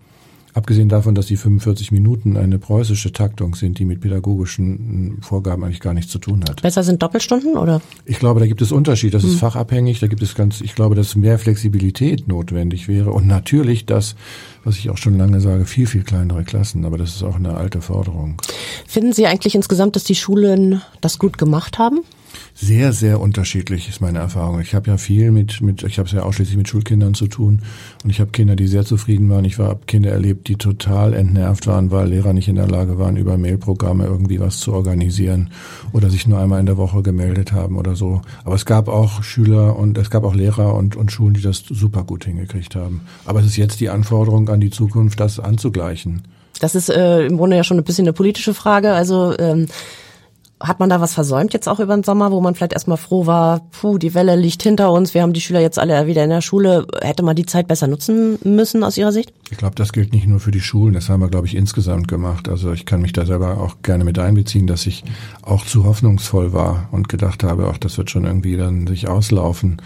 Abgesehen 0.56 0.88
davon, 0.88 1.14
dass 1.14 1.26
die 1.26 1.36
45 1.36 1.92
Minuten 1.92 2.38
eine 2.38 2.58
preußische 2.58 3.12
Taktung 3.12 3.54
sind, 3.54 3.78
die 3.78 3.84
mit 3.84 4.00
pädagogischen 4.00 5.18
Vorgaben 5.20 5.62
eigentlich 5.62 5.80
gar 5.80 5.92
nichts 5.92 6.10
zu 6.10 6.18
tun 6.18 6.42
hat. 6.48 6.62
Besser 6.62 6.82
sind 6.82 7.02
Doppelstunden 7.02 7.58
oder? 7.58 7.82
Ich 8.06 8.18
glaube, 8.18 8.40
da 8.40 8.46
gibt 8.46 8.62
es 8.62 8.72
Unterschied. 8.72 9.12
Das 9.12 9.22
ist 9.22 9.32
hm. 9.32 9.38
fachabhängig. 9.38 10.00
Da 10.00 10.06
gibt 10.06 10.22
es 10.22 10.34
ganz, 10.34 10.62
ich 10.62 10.74
glaube, 10.74 10.94
dass 10.94 11.14
mehr 11.14 11.38
Flexibilität 11.38 12.26
notwendig 12.26 12.88
wäre. 12.88 13.10
Und 13.10 13.26
natürlich 13.26 13.84
das, 13.84 14.16
was 14.64 14.78
ich 14.78 14.88
auch 14.88 14.96
schon 14.96 15.18
lange 15.18 15.42
sage, 15.42 15.66
viel, 15.66 15.86
viel 15.86 16.04
kleinere 16.04 16.42
Klassen. 16.42 16.86
Aber 16.86 16.96
das 16.96 17.16
ist 17.16 17.22
auch 17.22 17.36
eine 17.36 17.54
alte 17.54 17.82
Forderung. 17.82 18.40
Finden 18.86 19.12
Sie 19.12 19.26
eigentlich 19.26 19.54
insgesamt, 19.54 19.94
dass 19.94 20.04
die 20.04 20.14
Schulen 20.14 20.80
das 21.02 21.18
gut 21.18 21.36
gemacht 21.36 21.78
haben? 21.78 22.00
Sehr, 22.58 22.94
sehr 22.94 23.20
unterschiedlich 23.20 23.86
ist 23.86 24.00
meine 24.00 24.18
Erfahrung. 24.18 24.60
Ich 24.62 24.74
habe 24.74 24.90
ja 24.90 24.96
viel 24.96 25.30
mit, 25.30 25.60
mit 25.60 25.82
ich 25.82 25.98
habe 25.98 26.06
es 26.06 26.14
ja 26.14 26.22
ausschließlich 26.22 26.56
mit 26.56 26.66
Schulkindern 26.66 27.12
zu 27.12 27.26
tun 27.26 27.60
und 28.02 28.08
ich 28.08 28.18
habe 28.18 28.30
Kinder, 28.30 28.56
die 28.56 28.66
sehr 28.66 28.86
zufrieden 28.86 29.28
waren. 29.28 29.44
Ich 29.44 29.58
habe 29.58 29.80
Kinder 29.86 30.10
erlebt, 30.10 30.48
die 30.48 30.56
total 30.56 31.12
entnervt 31.12 31.66
waren, 31.66 31.90
weil 31.90 32.08
Lehrer 32.08 32.32
nicht 32.32 32.48
in 32.48 32.54
der 32.54 32.66
Lage 32.66 32.98
waren, 32.98 33.18
über 33.18 33.36
Mailprogramme 33.36 34.06
irgendwie 34.06 34.40
was 34.40 34.58
zu 34.58 34.72
organisieren 34.72 35.50
oder 35.92 36.08
sich 36.08 36.26
nur 36.26 36.38
einmal 36.38 36.58
in 36.58 36.64
der 36.64 36.78
Woche 36.78 37.02
gemeldet 37.02 37.52
haben 37.52 37.76
oder 37.76 37.94
so. 37.94 38.22
Aber 38.42 38.54
es 38.54 38.64
gab 38.64 38.88
auch 38.88 39.22
Schüler 39.22 39.78
und 39.78 39.98
es 39.98 40.08
gab 40.08 40.24
auch 40.24 40.34
Lehrer 40.34 40.74
und, 40.74 40.96
und 40.96 41.12
Schulen, 41.12 41.34
die 41.34 41.42
das 41.42 41.58
super 41.58 42.04
gut 42.04 42.24
hingekriegt 42.24 42.74
haben. 42.74 43.02
Aber 43.26 43.40
es 43.40 43.46
ist 43.46 43.56
jetzt 43.56 43.80
die 43.80 43.90
Anforderung 43.90 44.48
an 44.48 44.60
die 44.60 44.70
Zukunft, 44.70 45.20
das 45.20 45.38
anzugleichen. 45.38 46.22
Das 46.58 46.74
ist 46.74 46.88
äh, 46.88 47.26
im 47.26 47.36
Grunde 47.36 47.56
ja 47.56 47.64
schon 47.64 47.76
ein 47.76 47.84
bisschen 47.84 48.06
eine 48.06 48.14
politische 48.14 48.54
Frage. 48.54 48.94
Also 48.94 49.38
ähm 49.38 49.66
hat 50.58 50.80
man 50.80 50.88
da 50.88 51.00
was 51.00 51.12
versäumt 51.12 51.52
jetzt 51.52 51.68
auch 51.68 51.80
über 51.80 51.94
den 51.94 52.02
Sommer, 52.02 52.30
wo 52.32 52.40
man 52.40 52.54
vielleicht 52.54 52.72
erstmal 52.72 52.96
froh 52.96 53.26
war, 53.26 53.60
puh, 53.72 53.98
die 53.98 54.14
Welle 54.14 54.36
liegt 54.36 54.62
hinter 54.62 54.90
uns, 54.90 55.12
wir 55.12 55.22
haben 55.22 55.34
die 55.34 55.40
Schüler 55.40 55.60
jetzt 55.60 55.78
alle 55.78 56.06
wieder 56.06 56.24
in 56.24 56.30
der 56.30 56.40
Schule. 56.40 56.86
Hätte 57.02 57.22
man 57.22 57.36
die 57.36 57.44
Zeit 57.44 57.68
besser 57.68 57.86
nutzen 57.86 58.38
müssen 58.42 58.82
aus 58.82 58.96
Ihrer 58.96 59.12
Sicht? 59.12 59.32
Ich 59.50 59.58
glaube, 59.58 59.74
das 59.74 59.92
gilt 59.92 60.12
nicht 60.12 60.26
nur 60.26 60.40
für 60.40 60.50
die 60.50 60.60
Schulen, 60.60 60.94
das 60.94 61.08
haben 61.10 61.20
wir, 61.20 61.28
glaube 61.28 61.46
ich, 61.46 61.54
insgesamt 61.54 62.08
gemacht. 62.08 62.48
Also 62.48 62.72
ich 62.72 62.86
kann 62.86 63.02
mich 63.02 63.12
da 63.12 63.26
selber 63.26 63.60
auch 63.60 63.76
gerne 63.82 64.04
mit 64.04 64.18
einbeziehen, 64.18 64.66
dass 64.66 64.86
ich 64.86 65.04
auch 65.42 65.66
zu 65.66 65.84
hoffnungsvoll 65.84 66.52
war 66.54 66.88
und 66.90 67.08
gedacht 67.08 67.44
habe, 67.44 67.68
ach, 67.70 67.78
das 67.78 67.98
wird 67.98 68.10
schon 68.10 68.24
irgendwie 68.24 68.56
dann 68.56 68.86
sich 68.86 69.08
auslaufen. 69.08 69.82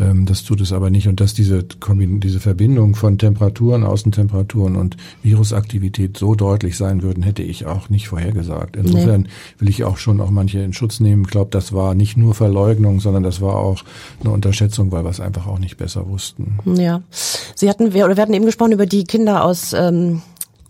Ähm, 0.00 0.26
das 0.26 0.42
tut 0.42 0.60
es 0.60 0.72
aber 0.72 0.90
nicht. 0.90 1.06
Und 1.08 1.20
dass 1.20 1.34
diese, 1.34 1.64
diese 1.64 2.40
Verbindung 2.40 2.94
von 2.94 3.18
Temperaturen, 3.18 3.84
Außentemperaturen 3.84 4.76
und 4.76 4.96
Virusaktivität 5.22 6.16
so 6.16 6.34
deutlich 6.34 6.76
sein 6.76 7.02
würden, 7.02 7.22
hätte 7.22 7.42
ich 7.42 7.66
auch 7.66 7.90
nicht 7.90 8.08
vorhergesagt. 8.08 8.76
Insofern 8.76 9.22
nee. 9.22 9.28
will 9.58 9.68
ich 9.68 9.84
auch 9.84 9.98
schon 9.98 10.20
auch 10.20 10.30
manche 10.30 10.60
in 10.60 10.72
Schutz 10.72 11.00
nehmen. 11.00 11.22
Ich 11.24 11.30
glaube, 11.30 11.50
das 11.50 11.72
war 11.72 11.94
nicht 11.94 12.16
nur 12.16 12.34
Verleugnung, 12.34 13.00
sondern 13.00 13.22
das 13.22 13.40
war 13.40 13.56
auch 13.56 13.84
eine 14.20 14.30
Unterschätzung, 14.30 14.90
weil 14.90 15.04
wir 15.04 15.10
es 15.10 15.20
einfach 15.20 15.46
auch 15.46 15.58
nicht 15.58 15.76
besser 15.76 16.08
wussten. 16.08 16.58
Ja. 16.64 17.02
Sie 17.54 17.68
hatten, 17.68 17.92
wir, 17.92 18.06
oder 18.06 18.16
wir 18.16 18.22
hatten 18.22 18.34
eben 18.34 18.46
gesprochen 18.46 18.72
über 18.72 18.86
die 18.86 19.04
Kinder 19.04 19.44
aus 19.44 19.72
ähm, 19.72 20.22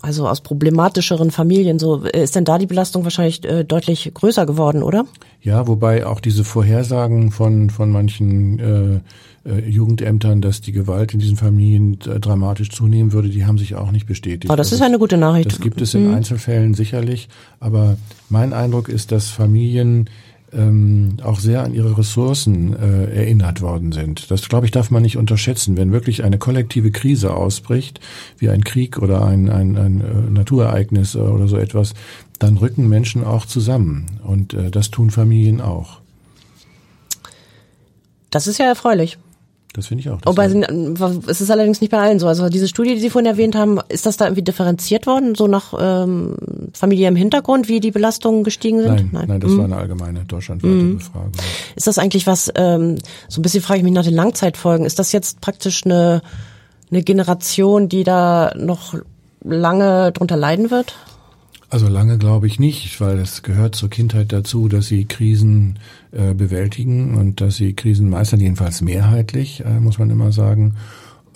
also 0.02 0.28
aus 0.28 0.40
problematischeren 0.40 1.30
Familien, 1.30 1.78
so 1.78 2.02
ist 2.04 2.36
denn 2.36 2.44
da 2.44 2.58
die 2.58 2.66
Belastung 2.66 3.04
wahrscheinlich 3.04 3.44
äh, 3.44 3.64
deutlich 3.64 4.10
größer 4.14 4.46
geworden, 4.46 4.82
oder? 4.82 5.04
Ja, 5.42 5.66
wobei 5.66 6.06
auch 6.06 6.20
diese 6.20 6.44
Vorhersagen 6.44 7.30
von 7.30 7.70
von 7.70 7.90
manchen 7.90 8.58
äh, 8.58 9.00
äh, 9.48 9.68
Jugendämtern, 9.68 10.42
dass 10.42 10.60
die 10.60 10.72
Gewalt 10.72 11.14
in 11.14 11.20
diesen 11.20 11.36
Familien 11.36 11.98
äh, 12.06 12.20
dramatisch 12.20 12.70
zunehmen 12.70 13.12
würde, 13.12 13.30
die 13.30 13.46
haben 13.46 13.56
sich 13.56 13.74
auch 13.74 13.90
nicht 13.90 14.06
bestätigt. 14.06 14.46
Aber 14.46 14.54
oh, 14.54 14.56
das 14.56 14.68
also, 14.72 14.76
ist 14.76 14.86
eine 14.86 14.98
gute 14.98 15.16
Nachricht. 15.16 15.52
Das 15.52 15.60
gibt 15.60 15.80
es 15.80 15.94
in 15.94 16.08
mhm. 16.08 16.14
Einzelfällen 16.14 16.74
sicherlich, 16.74 17.28
aber 17.58 17.96
mein 18.28 18.52
Eindruck 18.52 18.88
ist, 18.88 19.12
dass 19.12 19.28
Familien 19.28 20.10
ähm, 20.52 21.16
auch 21.22 21.38
sehr 21.38 21.62
an 21.62 21.74
ihre 21.74 21.96
Ressourcen 21.96 22.74
äh, 22.74 23.04
erinnert 23.14 23.60
worden 23.60 23.92
sind. 23.92 24.30
Das, 24.30 24.48
glaube 24.48 24.66
ich, 24.66 24.72
darf 24.72 24.90
man 24.90 25.02
nicht 25.02 25.16
unterschätzen. 25.16 25.76
Wenn 25.76 25.92
wirklich 25.92 26.24
eine 26.24 26.38
kollektive 26.38 26.90
Krise 26.90 27.34
ausbricht, 27.34 28.00
wie 28.38 28.50
ein 28.50 28.64
Krieg 28.64 28.98
oder 28.98 29.24
ein, 29.24 29.48
ein, 29.48 29.76
ein 29.76 30.00
äh, 30.00 30.30
Naturereignis 30.30 31.16
oder 31.16 31.48
so 31.48 31.56
etwas, 31.56 31.94
dann 32.38 32.56
rücken 32.56 32.88
Menschen 32.88 33.24
auch 33.24 33.46
zusammen. 33.46 34.06
Und 34.24 34.54
äh, 34.54 34.70
das 34.70 34.90
tun 34.90 35.10
Familien 35.10 35.60
auch. 35.60 36.00
Das 38.30 38.46
ist 38.46 38.58
ja 38.58 38.66
erfreulich. 38.66 39.18
Das 39.72 39.86
finde 39.86 40.00
ich 40.02 40.10
auch. 40.10 40.18
Wobei 40.24 40.46
es 40.46 41.40
ist 41.40 41.50
allerdings 41.50 41.80
nicht 41.80 41.90
bei 41.90 41.98
allen 41.98 42.18
so. 42.18 42.26
Also 42.26 42.48
diese 42.48 42.66
Studie, 42.66 42.94
die 42.94 43.00
Sie 43.00 43.10
vorhin 43.10 43.26
erwähnt 43.26 43.54
haben, 43.54 43.78
ist 43.88 44.04
das 44.04 44.16
da 44.16 44.24
irgendwie 44.24 44.42
differenziert 44.42 45.06
worden, 45.06 45.36
so 45.36 45.46
nach 45.46 45.74
ähm, 45.78 46.34
familiärem 46.72 47.14
Hintergrund, 47.14 47.68
wie 47.68 47.78
die 47.78 47.92
Belastungen 47.92 48.42
gestiegen 48.42 48.80
sind? 48.80 48.94
Nein, 48.94 49.10
nein, 49.12 49.24
nein 49.28 49.40
das 49.40 49.52
mhm. 49.52 49.58
war 49.58 49.64
eine 49.66 49.76
allgemeine 49.76 50.24
deutschlandweite 50.24 50.74
mhm. 50.74 50.98
Befragung. 50.98 51.32
Ist 51.76 51.86
das 51.86 51.98
eigentlich 51.98 52.26
was, 52.26 52.50
ähm, 52.56 52.98
so 53.28 53.40
ein 53.40 53.42
bisschen 53.42 53.62
frage 53.62 53.78
ich 53.78 53.84
mich 53.84 53.92
nach 53.92 54.04
den 54.04 54.14
Langzeitfolgen, 54.14 54.86
ist 54.86 54.98
das 54.98 55.12
jetzt 55.12 55.40
praktisch 55.40 55.84
eine, 55.84 56.22
eine 56.90 57.02
Generation, 57.02 57.88
die 57.88 58.02
da 58.02 58.52
noch 58.56 58.96
lange 59.44 60.10
drunter 60.10 60.36
leiden 60.36 60.72
wird? 60.72 60.96
Also 61.70 61.86
lange 61.86 62.18
glaube 62.18 62.48
ich 62.48 62.58
nicht, 62.58 63.00
weil 63.00 63.18
es 63.18 63.44
gehört 63.44 63.76
zur 63.76 63.88
Kindheit 63.90 64.32
dazu, 64.32 64.66
dass 64.66 64.86
sie 64.86 65.04
Krisen 65.04 65.78
äh, 66.10 66.34
bewältigen 66.34 67.14
und 67.14 67.40
dass 67.40 67.56
sie 67.56 67.74
Krisen 67.74 68.10
meistern, 68.10 68.40
jedenfalls 68.40 68.82
mehrheitlich, 68.82 69.64
äh, 69.64 69.78
muss 69.78 70.00
man 70.00 70.10
immer 70.10 70.32
sagen. 70.32 70.74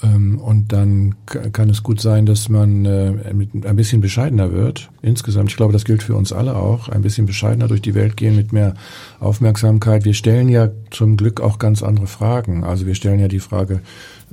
Ähm, 0.02 0.40
und 0.40 0.72
dann 0.72 1.14
kann 1.52 1.70
es 1.70 1.84
gut 1.84 2.00
sein, 2.00 2.26
dass 2.26 2.48
man 2.48 2.84
äh, 2.84 3.12
ein 3.30 3.76
bisschen 3.76 4.00
bescheidener 4.00 4.52
wird. 4.52 4.90
Insgesamt, 5.02 5.50
ich 5.50 5.56
glaube, 5.56 5.72
das 5.72 5.84
gilt 5.84 6.02
für 6.02 6.16
uns 6.16 6.32
alle 6.32 6.56
auch, 6.56 6.88
ein 6.88 7.02
bisschen 7.02 7.26
bescheidener 7.26 7.68
durch 7.68 7.82
die 7.82 7.94
Welt 7.94 8.16
gehen 8.16 8.34
mit 8.34 8.52
mehr 8.52 8.74
Aufmerksamkeit. 9.20 10.04
Wir 10.04 10.14
stellen 10.14 10.48
ja 10.48 10.70
zum 10.90 11.16
Glück 11.16 11.40
auch 11.40 11.60
ganz 11.60 11.82
andere 11.82 12.08
Fragen. 12.08 12.64
Also 12.64 12.86
wir 12.86 12.96
stellen 12.96 13.20
ja 13.20 13.28
die 13.28 13.38
Frage, 13.38 13.82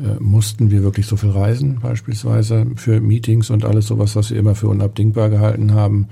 äh, 0.01 0.19
mussten 0.19 0.71
wir 0.71 0.83
wirklich 0.83 1.05
so 1.05 1.15
viel 1.15 1.29
reisen, 1.29 1.79
beispielsweise 1.81 2.65
für 2.75 2.99
Meetings 2.99 3.49
und 3.49 3.65
alles 3.65 3.87
sowas, 3.87 4.15
was 4.15 4.31
wir 4.31 4.37
immer 4.37 4.55
für 4.55 4.67
unabdingbar 4.67 5.29
gehalten 5.29 5.73
haben? 5.73 6.07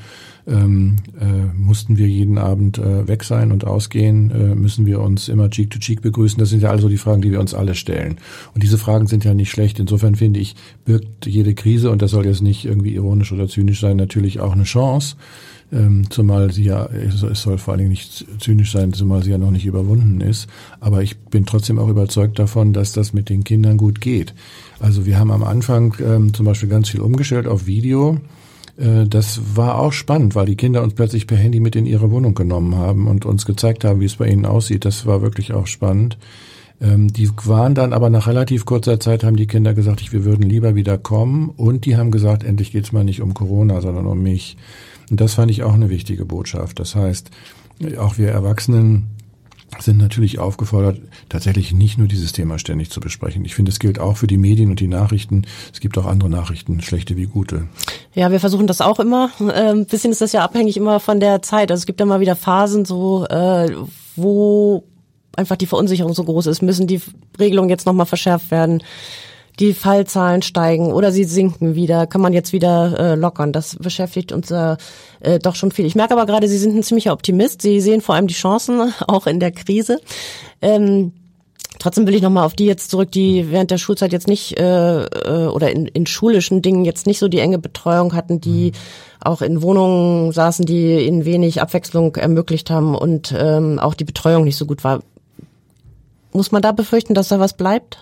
Ähm, 0.47 0.97
äh, 1.19 1.58
mussten 1.58 1.97
wir 1.97 2.08
jeden 2.08 2.38
Abend 2.38 2.78
äh, 2.78 3.08
weg 3.08 3.23
sein 3.23 3.52
und 3.52 3.65
ausgehen? 3.65 4.32
Äh, 4.32 4.56
müssen 4.56 4.86
wir 4.86 4.99
uns 4.99 5.28
immer 5.28 5.49
Cheek 5.49 5.69
to 5.71 5.80
Cheek 5.80 6.02
begrüßen? 6.02 6.39
Das 6.39 6.49
sind 6.49 6.62
ja 6.62 6.69
also 6.69 6.89
die 6.89 6.97
Fragen, 6.97 7.21
die 7.21 7.32
wir 7.32 7.39
uns 7.39 7.54
alle 7.54 7.75
stellen. 7.75 8.17
Und 8.54 8.63
diese 8.63 8.78
Fragen 8.78 9.08
sind 9.08 9.23
ja 9.23 9.34
nicht 9.34 9.52
schlecht. 9.52 9.80
Insofern 9.80 10.15
finde 10.15 10.39
ich, 10.39 10.56
birgt 10.86 11.25
jede 11.25 11.54
Krise, 11.54 11.91
und 11.91 12.02
das 12.02 12.12
soll 12.12 12.25
jetzt 12.25 12.41
nicht 12.41 12.65
irgendwie 12.65 12.95
ironisch 12.95 13.32
oder 13.32 13.47
zynisch 13.47 13.80
sein, 13.80 13.97
natürlich 13.97 14.39
auch 14.39 14.54
eine 14.54 14.63
Chance. 14.63 15.15
Ähm, 15.71 16.10
zumal 16.10 16.51
sie 16.51 16.63
ja, 16.63 16.86
es 16.88 17.19
soll 17.19 17.58
vor 17.60 17.73
allen 17.73 17.79
Dingen 17.79 17.91
nicht 17.91 18.25
zynisch 18.39 18.71
sein, 18.71 18.91
zumal 18.93 19.23
sie 19.23 19.29
ja 19.32 19.38
noch 19.38 19.51
nicht 19.51 19.65
überwunden 19.65 20.19
ist. 20.21 20.47
Aber 20.79 21.03
ich 21.03 21.17
bin 21.17 21.45
trotzdem 21.45 21.77
auch 21.77 21.89
überzeugt 21.89 22.39
davon, 22.39 22.73
dass 22.73 22.91
das 22.91 23.13
mit 23.13 23.29
den 23.29 23.43
Kindern 23.43 23.77
gut 23.77 24.01
geht. 24.01 24.34
Also 24.79 25.05
wir 25.05 25.19
haben 25.19 25.32
am 25.32 25.43
Anfang 25.43 25.95
ähm, 26.03 26.34
zum 26.34 26.45
Beispiel 26.45 26.69
ganz 26.69 26.89
viel 26.89 27.01
umgestellt 27.01 27.45
auf 27.45 27.67
Video. 27.67 28.17
Äh, 28.77 29.05
das 29.08 29.41
war 29.55 29.79
auch 29.79 29.93
spannend, 29.93 30.36
weil 30.36 30.47
die 30.47 30.55
Kinder 30.55 30.82
uns 30.82 30.95
plötzlich 30.95 31.27
per 31.27 31.38
Handy 31.38 31.60
mit 31.60 31.75
in 31.75 31.86
ihre 31.86 32.10
Wohnung 32.10 32.34
genommen 32.34 32.75
haben 32.75 33.08
und 33.08 33.25
uns 33.25 33.45
gezeigt 33.45 33.84
haben, 33.84 33.99
wie 33.99 34.05
es 34.05 34.15
bei 34.15 34.27
ihnen 34.27 34.45
aussieht. 34.45 34.86
Das 34.86 35.05
war 35.05 35.21
wirklich 35.21 35.53
auch 35.53 35.67
spannend. 35.67 36.17
Ähm, 36.82 37.12
die 37.12 37.29
waren 37.45 37.75
dann 37.75 37.93
aber 37.93 38.10
nach 38.10 38.27
relativ 38.27 38.65
kurzer 38.65 38.99
Zeit, 38.99 39.23
haben 39.23 39.36
die 39.36 39.47
Kinder 39.47 39.73
gesagt, 39.73 40.12
wir 40.12 40.23
würden 40.23 40.49
lieber 40.49 40.75
wieder 40.75 40.97
kommen. 40.97 41.49
Und 41.49 41.86
die 41.86 41.97
haben 41.97 42.12
gesagt, 42.12 42.43
endlich 42.43 42.71
geht's 42.71 42.91
mal 42.91 43.03
nicht 43.03 43.21
um 43.21 43.34
Corona, 43.34 43.82
sondern 43.82 44.05
um 44.08 44.21
mich. 44.21 44.58
Und 45.10 45.19
das 45.19 45.34
fand 45.36 45.52
ich 45.52 45.63
auch 45.63 45.74
eine 45.74 45.89
wichtige 45.89 46.26
Botschaft. 46.26 46.80
Das 46.80 46.95
heißt, 46.95 47.30
auch 47.98 48.17
wir 48.17 48.30
Erwachsenen 48.30 49.08
sind 49.78 49.98
natürlich 49.98 50.39
aufgefordert, 50.39 51.00
tatsächlich 51.30 51.74
nicht 51.74 51.98
nur 51.98 52.08
dieses 52.08 52.32
Thema 52.32 52.58
ständig 52.58 52.89
zu 52.89 53.00
besprechen. 53.00 53.45
Ich 53.45 53.54
finde, 53.56 53.72
es 53.72 53.80
gilt 53.80 54.00
auch 54.00 54.17
für 54.17 54.28
die 54.28 54.38
Medien 54.38 54.69
und 54.72 54.80
die 54.80 54.88
Nachrichten. 54.88 55.45
Es 55.72 55.80
gibt 55.80 55.98
auch 55.98 56.06
andere 56.06 56.30
Nachrichten, 56.30 56.82
schlechte 56.82 57.15
wie 57.17 57.26
gute. 57.26 57.67
Ja, 58.13 58.32
wir 58.32 58.39
versuchen 58.39 58.67
das 58.67 58.82
auch 58.82 59.00
immer. 59.00 59.30
Ein 59.39 59.52
ähm, 59.54 59.86
bisschen 59.86 60.12
ist 60.12 60.22
das 60.22 60.32
ja 60.32 60.43
abhängig 60.43 60.76
immer 60.76 61.00
von 61.00 61.19
der 61.19 61.41
Zeit. 61.41 61.72
Also 61.72 61.82
es 61.82 61.86
gibt 61.86 62.00
ja 62.00 62.06
mal 62.06 62.19
wieder 62.19 62.36
Phasen, 62.36 62.84
so 62.86 63.26
äh, 63.28 63.76
wo 64.15 64.84
einfach 65.36 65.56
die 65.56 65.67
Verunsicherung 65.67 66.13
so 66.13 66.24
groß 66.24 66.48
ist. 66.48 66.62
Müssen 66.62 66.88
die 66.88 67.02
Regelungen 67.39 67.69
jetzt 67.69 67.86
nochmal 67.86 68.08
verschärft 68.08 68.52
werden? 68.52 68.84
Die 69.60 69.74
Fallzahlen 69.74 70.41
steigen 70.41 70.93
oder 70.93 71.12
sie 71.12 71.26
sinken 71.26 71.76
wieder, 71.76 72.08
kann 72.08 72.22
man 72.22 72.34
jetzt 72.34 72.54
wieder 72.54 72.98
äh, 72.98 73.15
lockern. 73.15 73.52
Das 73.52 73.76
beschäftigt 73.76 74.32
uns 74.32 74.50
äh, 74.52 74.78
äh, 75.19 75.39
doch 75.39 75.56
schon 75.56 75.72
viel. 75.72 75.86
Ich 75.86 75.95
merke 75.95 76.13
aber 76.13 76.26
gerade, 76.26 76.48
Sie 76.48 76.58
sind 76.58 76.76
ein 76.76 76.84
ziemlicher 76.84 77.13
Optimist. 77.13 77.62
Sie 77.62 77.82
sehen 77.82 78.02
vor 78.02 78.15
allem 78.15 78.28
die 78.28 78.34
Chancen 78.34 78.93
auch 79.08 79.28
in 79.28 79.39
der 79.39 79.52
Krise. 79.52 80.00
Ähm, 80.62 81.13
Trotzdem 81.78 82.06
will 82.06 82.15
ich 82.15 82.22
nochmal 82.22 82.45
auf 82.45 82.56
die 82.56 82.65
jetzt 82.65 82.91
zurück, 82.91 83.10
die 83.10 83.52
während 83.52 83.72
der 83.72 83.78
Schulzeit 83.78 84.12
jetzt 84.12 84.28
nicht 84.28 84.60
äh, 84.60 85.04
äh, 85.04 85.48
oder 85.48 85.72
in, 85.72 85.86
in 85.88 86.06
schulischen 86.06 86.62
Dingen 86.62 86.84
jetzt 86.84 87.08
nicht 87.08 87.19
so 87.19 87.30
die 87.30 87.39
enge 87.39 87.58
Betreuung 87.58 88.13
hatten, 88.13 88.41
die 88.41 88.74
auch 89.22 89.41
in 89.41 89.62
Wohnungen 89.62 90.34
saßen, 90.34 90.65
die 90.65 91.00
ihnen 91.00 91.24
wenig 91.24 91.62
Abwechslung 91.62 92.17
ermöglicht 92.17 92.69
haben 92.69 92.95
und 92.95 93.34
ähm, 93.38 93.80
auch 93.80 93.93
die 93.93 94.04
Betreuung 94.04 94.43
nicht 94.43 94.58
so 94.58 94.65
gut 94.65 94.84
war. 94.84 95.00
Muss 96.34 96.52
man 96.52 96.62
da 96.62 96.74
befürchten, 96.74 97.13
dass 97.13 97.30
da 97.30 97.39
was 97.39 97.56
bleibt? 97.56 97.98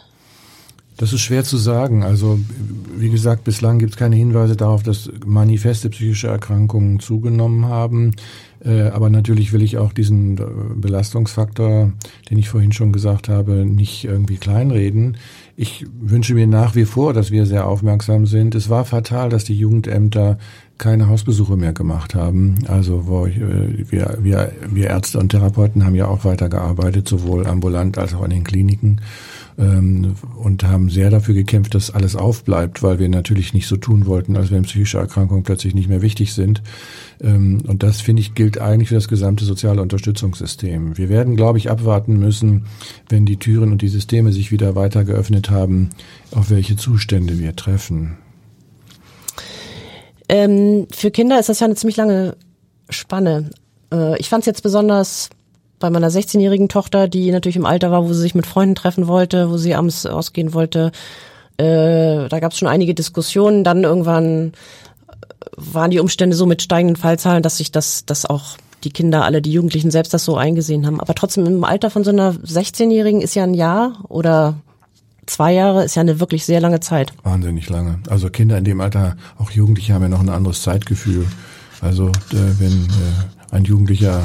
Das 0.97 1.13
ist 1.13 1.21
schwer 1.21 1.43
zu 1.43 1.57
sagen. 1.57 2.03
Also 2.03 2.39
wie 2.97 3.09
gesagt, 3.09 3.43
bislang 3.43 3.77
gibt 3.77 3.93
es 3.93 3.97
keine 3.97 4.15
Hinweise 4.15 4.55
darauf, 4.55 4.81
dass 4.81 5.11
manifeste 5.25 5.89
psychische 5.89 6.27
Erkrankungen 6.27 6.99
zugenommen 6.99 7.65
haben. 7.67 8.13
Äh, 8.65 8.89
aber 8.89 9.09
natürlich 9.11 9.53
will 9.53 9.61
ich 9.61 9.77
auch 9.77 9.93
diesen 9.93 10.37
äh, 10.37 10.43
Belastungsfaktor, 10.75 11.91
den 12.29 12.37
ich 12.39 12.49
vorhin 12.49 12.71
schon 12.71 12.91
gesagt 12.91 13.29
habe, 13.29 13.65
nicht 13.65 14.05
irgendwie 14.05 14.37
kleinreden. 14.37 15.17
Ich 15.55 15.85
wünsche 15.99 16.33
mir 16.33 16.47
nach 16.47 16.75
wie 16.75 16.85
vor, 16.85 17.13
dass 17.13 17.29
wir 17.29 17.45
sehr 17.45 17.67
aufmerksam 17.67 18.25
sind. 18.25 18.55
Es 18.55 18.69
war 18.69 18.83
fatal, 18.83 19.29
dass 19.29 19.43
die 19.43 19.57
Jugendämter 19.57 20.39
keine 20.79 21.07
Hausbesuche 21.07 21.55
mehr 21.55 21.73
gemacht 21.73 22.15
haben. 22.15 22.55
Also 22.67 23.05
wo 23.05 23.27
ich, 23.27 23.37
äh, 23.37 23.91
wir, 23.91 24.17
wir, 24.21 24.51
wir 24.71 24.87
Ärzte 24.87 25.19
und 25.19 25.29
Therapeuten 25.29 25.85
haben 25.85 25.95
ja 25.95 26.07
auch 26.07 26.25
weitergearbeitet, 26.25 27.07
sowohl 27.07 27.45
ambulant 27.45 27.99
als 27.99 28.15
auch 28.15 28.23
an 28.23 28.31
den 28.31 28.43
Kliniken 28.43 29.01
ähm, 29.57 30.15
und 30.37 30.63
haben 30.63 30.89
sehr 30.89 31.09
dafür 31.09 31.33
gekämpft, 31.33 31.73
dass 31.75 31.91
alles 31.91 32.15
aufbleibt, 32.15 32.83
weil 32.83 32.99
wir 32.99 33.09
natürlich 33.09 33.53
nicht 33.53 33.67
so 33.67 33.75
tun 33.77 34.05
wollten, 34.05 34.37
als 34.37 34.51
wenn 34.51 34.63
psychische 34.63 34.99
Erkrankungen 34.99 35.43
plötzlich 35.43 35.73
nicht 35.73 35.89
mehr 35.89 36.01
wichtig 36.01 36.33
sind. 36.33 36.61
Ähm, 37.21 37.61
und 37.67 37.83
das, 37.83 38.01
finde 38.01 38.21
ich, 38.21 38.35
gilt 38.35 38.59
eigentlich 38.59 38.89
für 38.89 38.95
das 38.95 39.07
gesamte 39.07 39.45
soziale 39.45 39.81
Unterstützungssystem. 39.81 40.97
Wir 40.97 41.09
werden, 41.09 41.35
glaube 41.35 41.57
ich, 41.57 41.71
abwarten 41.71 42.19
müssen, 42.19 42.65
wenn 43.09 43.25
die 43.25 43.37
Türen 43.37 43.71
und 43.71 43.81
die 43.81 43.87
Systeme 43.87 44.31
sich 44.31 44.51
wieder 44.51 44.75
weiter 44.75 45.03
geöffnet 45.03 45.49
haben, 45.49 45.89
auf 46.31 46.49
welche 46.49 46.75
Zustände 46.75 47.39
wir 47.39 47.55
treffen. 47.55 48.17
Ähm, 50.29 50.87
für 50.91 51.09
Kinder 51.09 51.39
ist 51.39 51.49
das 51.49 51.59
ja 51.61 51.65
eine 51.65 51.75
ziemlich 51.75 51.97
lange 51.97 52.35
Spanne. 52.89 53.49
Äh, 53.91 54.19
ich 54.19 54.29
fand 54.29 54.41
es 54.41 54.45
jetzt 54.45 54.63
besonders 54.63 55.29
bei 55.79 55.89
meiner 55.89 56.09
16-jährigen 56.09 56.69
Tochter, 56.69 57.07
die 57.07 57.31
natürlich 57.31 57.55
im 57.55 57.65
Alter 57.65 57.91
war, 57.91 58.03
wo 58.03 58.13
sie 58.13 58.21
sich 58.21 58.35
mit 58.35 58.47
Freunden 58.47 58.75
treffen 58.75 59.07
wollte, 59.07 59.49
wo 59.49 59.57
sie 59.57 59.75
abends 59.75 60.05
ausgehen 60.05 60.53
wollte. 60.53 60.91
Äh, 61.57 62.27
da 62.29 62.39
gab 62.39 62.51
es 62.51 62.57
schon 62.57 62.67
einige 62.67 62.93
Diskussionen. 62.93 63.63
Dann 63.63 63.83
irgendwann 63.83 64.53
waren 65.55 65.91
die 65.91 65.99
Umstände 65.99 66.35
so 66.35 66.45
mit 66.45 66.61
steigenden 66.61 66.95
Fallzahlen, 66.95 67.43
dass 67.43 67.57
sich 67.57 67.71
das, 67.71 68.05
dass 68.05 68.25
auch 68.25 68.57
die 68.83 68.91
Kinder, 68.91 69.23
alle 69.23 69.41
die 69.41 69.51
Jugendlichen 69.51 69.91
selbst 69.91 70.13
das 70.13 70.23
so 70.23 70.37
eingesehen 70.37 70.85
haben. 70.85 70.99
Aber 71.01 71.15
trotzdem 71.15 71.45
im 71.45 71.63
Alter 71.63 71.89
von 71.89 72.03
so 72.03 72.11
einer 72.11 72.33
16-Jährigen 72.33 73.21
ist 73.21 73.35
ja 73.35 73.43
ein 73.43 73.53
Jahr 73.53 74.03
oder 74.07 74.55
zwei 75.25 75.53
Jahre 75.53 75.83
ist 75.83 75.95
ja 75.95 76.01
eine 76.01 76.19
wirklich 76.19 76.45
sehr 76.45 76.61
lange 76.61 76.79
Zeit. 76.79 77.13
Wahnsinnig 77.23 77.69
lange. 77.69 77.99
Also 78.09 78.29
Kinder 78.29 78.57
in 78.57 78.63
dem 78.63 78.79
Alter, 78.79 79.17
auch 79.37 79.51
Jugendliche 79.51 79.93
haben 79.93 80.03
ja 80.03 80.09
noch 80.09 80.21
ein 80.21 80.29
anderes 80.29 80.61
Zeitgefühl. 80.61 81.25
Also 81.81 82.07
äh, 82.07 82.59
wenn 82.59 82.85
äh, 82.85 83.55
ein 83.55 83.63
Jugendlicher 83.65 84.23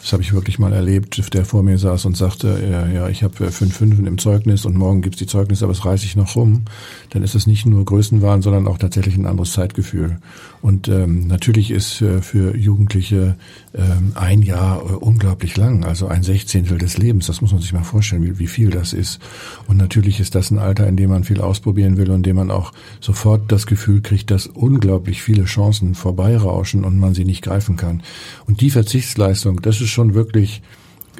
das 0.00 0.12
habe 0.12 0.22
ich 0.22 0.32
wirklich 0.32 0.58
mal 0.58 0.72
erlebt, 0.72 1.34
der 1.34 1.44
vor 1.44 1.62
mir 1.62 1.78
saß 1.78 2.04
und 2.04 2.16
sagte, 2.16 2.58
ja, 2.70 2.86
ja 2.86 3.08
ich 3.08 3.22
habe 3.22 3.50
fünf 3.50 3.76
Fünfen 3.76 4.06
im 4.06 4.18
Zeugnis 4.18 4.64
und 4.64 4.76
morgen 4.76 5.02
gibt's 5.02 5.18
die 5.18 5.26
Zeugnisse, 5.26 5.64
aber 5.64 5.72
es 5.72 5.84
reiße 5.84 6.04
ich 6.04 6.16
noch 6.16 6.36
rum. 6.36 6.62
Dann 7.10 7.22
ist 7.22 7.34
es 7.34 7.46
nicht 7.46 7.66
nur 7.66 7.84
Größenwahn, 7.84 8.42
sondern 8.42 8.66
auch 8.66 8.78
tatsächlich 8.78 9.16
ein 9.16 9.26
anderes 9.26 9.52
Zeitgefühl. 9.52 10.18
Und 10.60 10.88
ähm, 10.88 11.26
natürlich 11.26 11.70
ist 11.70 11.92
für, 11.92 12.22
für 12.22 12.56
Jugendliche 12.56 13.36
ähm, 13.74 14.12
ein 14.14 14.42
Jahr 14.42 14.80
äh, 14.80 14.94
unglaublich 14.94 15.56
lang, 15.56 15.84
also 15.84 16.08
ein 16.08 16.22
Sechzehntel 16.22 16.78
des 16.78 16.98
Lebens. 16.98 17.26
Das 17.26 17.40
muss 17.40 17.52
man 17.52 17.60
sich 17.60 17.72
mal 17.72 17.84
vorstellen, 17.84 18.24
wie, 18.24 18.38
wie 18.38 18.46
viel 18.46 18.70
das 18.70 18.92
ist. 18.92 19.20
Und 19.66 19.76
natürlich 19.76 20.20
ist 20.20 20.34
das 20.34 20.50
ein 20.50 20.58
Alter, 20.58 20.86
in 20.86 20.96
dem 20.96 21.10
man 21.10 21.24
viel 21.24 21.40
ausprobieren 21.40 21.96
will 21.96 22.10
und 22.10 22.16
in 22.16 22.22
dem 22.24 22.36
man 22.36 22.50
auch 22.50 22.72
sofort 23.00 23.52
das 23.52 23.66
Gefühl 23.66 24.00
kriegt, 24.00 24.30
dass 24.30 24.46
unglaublich 24.46 25.22
viele 25.22 25.44
Chancen 25.44 25.94
vorbeirauschen 25.94 26.84
und 26.84 26.98
man 26.98 27.14
sie 27.14 27.24
nicht 27.24 27.42
greifen 27.42 27.76
kann. 27.76 28.02
Und 28.46 28.60
die 28.60 28.70
Verzichtsleistung, 28.70 29.62
das 29.62 29.80
ist 29.80 29.87
schon 29.90 30.14
wirklich, 30.14 30.62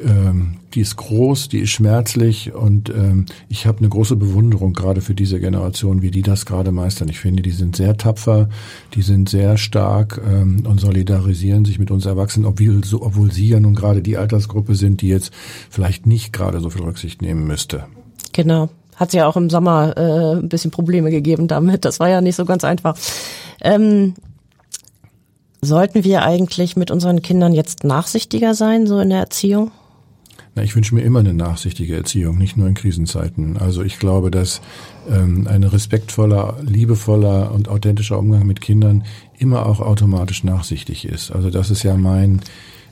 ähm, 0.05 0.59
die 0.75 0.81
ist 0.81 0.97
groß, 0.97 1.49
die 1.49 1.61
ist 1.61 1.71
schmerzlich 1.71 2.53
und 2.53 2.91
ähm, 2.91 3.27
ich 3.49 3.67
habe 3.67 3.79
eine 3.79 3.89
große 3.89 4.17
Bewunderung 4.17 4.73
gerade 4.73 5.01
für 5.01 5.15
diese 5.15 5.41
Generation, 5.41 6.03
wie 6.03 6.11
die 6.11 6.23
das 6.23 6.47
gerade 6.47 6.73
meistern. 6.73 7.09
Ich 7.09 7.21
finde, 7.21 7.43
die 7.43 7.51
sind 7.51 7.77
sehr 7.77 7.97
tapfer, 7.97 8.49
die 8.95 9.03
sind 9.03 9.29
sehr 9.29 9.57
stark 9.57 10.21
ähm, 10.25 10.65
und 10.67 10.81
solidarisieren 10.81 11.65
sich 11.65 11.79
mit 11.79 11.91
uns 11.91 12.07
Erwachsenen, 12.07 12.47
obwohl, 12.47 12.85
so, 12.85 13.03
obwohl 13.03 13.33
sie 13.33 13.49
ja 13.49 13.61
nun 13.61 13.75
gerade 13.75 14.03
die 14.03 14.17
Altersgruppe 14.17 14.75
sind, 14.75 15.01
die 15.01 15.09
jetzt 15.09 15.33
vielleicht 15.71 16.07
nicht 16.07 16.33
gerade 16.33 16.61
so 16.61 16.71
viel 16.71 16.83
Rücksicht 16.83 17.23
nehmen 17.23 17.47
müsste. 17.47 17.87
Genau. 18.33 18.69
Hat 18.95 19.13
ja 19.13 19.27
auch 19.27 19.37
im 19.37 19.49
Sommer 19.49 19.97
äh, 19.97 20.39
ein 20.39 20.49
bisschen 20.49 20.71
Probleme 20.73 21.11
gegeben 21.11 21.47
damit. 21.47 21.85
Das 21.85 22.01
war 22.01 22.09
ja 22.09 22.21
nicht 22.21 22.37
so 22.37 22.45
ganz 22.45 22.65
einfach. 22.65 22.97
Ähm, 23.61 24.15
Sollten 25.61 26.05
wir 26.05 26.23
eigentlich 26.23 26.77
mit 26.77 26.91
unseren 26.91 27.23
Kindern 27.23 27.53
jetzt 27.53 27.85
nachsichtiger 27.85 28.55
sein, 28.55 28.87
so 28.87 29.01
in 29.01 29.11
der 29.11 29.19
Erziehung? 29.19 29.73
Na, 30.55 30.63
ich 30.63 30.75
wünsche 30.75 30.95
mir 30.95 31.03
immer 31.03 31.21
eine 31.21 31.35
nachsichtige 31.35 31.97
Erziehung, 31.97 32.39
nicht 32.39 32.57
nur 32.57 32.69
in 32.69 32.75
Krisenzeiten. 32.75 33.57
Also 33.57 33.83
ich 33.83 33.99
glaube, 33.99 34.31
dass 34.31 34.61
ähm, 35.11 35.47
ein 35.49 35.65
respektvoller, 35.65 36.57
liebevoller 36.63 37.53
und 37.53 37.69
authentischer 37.69 38.19
Umgang 38.19 38.47
mit 38.47 38.61
Kindern 38.61 39.05
immer 39.39 39.67
auch 39.67 39.81
automatisch 39.81 40.45
nachsichtig 40.45 41.05
ist. 41.05 41.33
Also 41.33 41.51
das 41.51 41.71
ist 41.71 41.83
ja 41.83 41.97
mein 41.97 42.41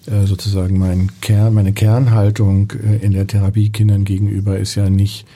äh, 0.07 0.27
sozusagen 0.27 0.79
mein 0.79 1.11
Kern, 1.21 1.55
meine 1.55 1.73
Kernhaltung 1.73 2.73
äh, 2.73 3.05
in 3.05 3.13
der 3.13 3.27
Therapie 3.27 3.71
Kindern 3.71 4.05
gegenüber 4.05 4.59
ist 4.59 4.77
ja 4.77 4.89
nicht 4.89 5.27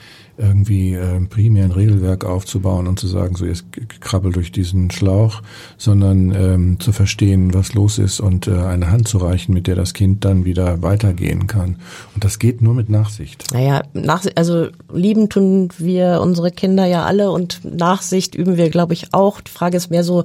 irgendwie 0.41 0.93
äh, 0.93 1.19
primär 1.29 1.65
ein 1.65 1.71
Regelwerk 1.71 2.25
aufzubauen 2.25 2.87
und 2.87 2.99
zu 2.99 3.07
sagen, 3.07 3.35
so 3.35 3.45
jetzt 3.45 3.65
krabbel 4.01 4.31
durch 4.31 4.51
diesen 4.51 4.91
Schlauch, 4.91 5.41
sondern 5.77 6.33
ähm, 6.33 6.79
zu 6.79 6.91
verstehen, 6.91 7.53
was 7.53 7.73
los 7.73 7.97
ist 7.97 8.19
und 8.19 8.47
äh, 8.47 8.51
eine 8.51 8.91
Hand 8.91 9.07
zu 9.07 9.19
reichen, 9.19 9.53
mit 9.53 9.67
der 9.67 9.75
das 9.75 9.93
Kind 9.93 10.25
dann 10.25 10.45
wieder 10.45 10.81
weitergehen 10.81 11.47
kann. 11.47 11.77
Und 12.15 12.23
das 12.23 12.39
geht 12.39 12.61
nur 12.61 12.73
mit 12.73 12.89
Nachsicht. 12.89 13.45
Naja, 13.53 13.83
nach, 13.93 14.25
also 14.35 14.67
lieben 14.91 15.29
tun 15.29 15.69
wir 15.77 16.19
unsere 16.21 16.51
Kinder 16.51 16.85
ja 16.85 17.05
alle 17.05 17.31
und 17.31 17.61
Nachsicht 17.63 18.35
üben 18.35 18.57
wir, 18.57 18.69
glaube 18.69 18.93
ich, 18.93 19.13
auch. 19.13 19.41
Die 19.41 19.51
Frage 19.51 19.77
ist 19.77 19.91
mehr 19.91 20.03
so, 20.03 20.23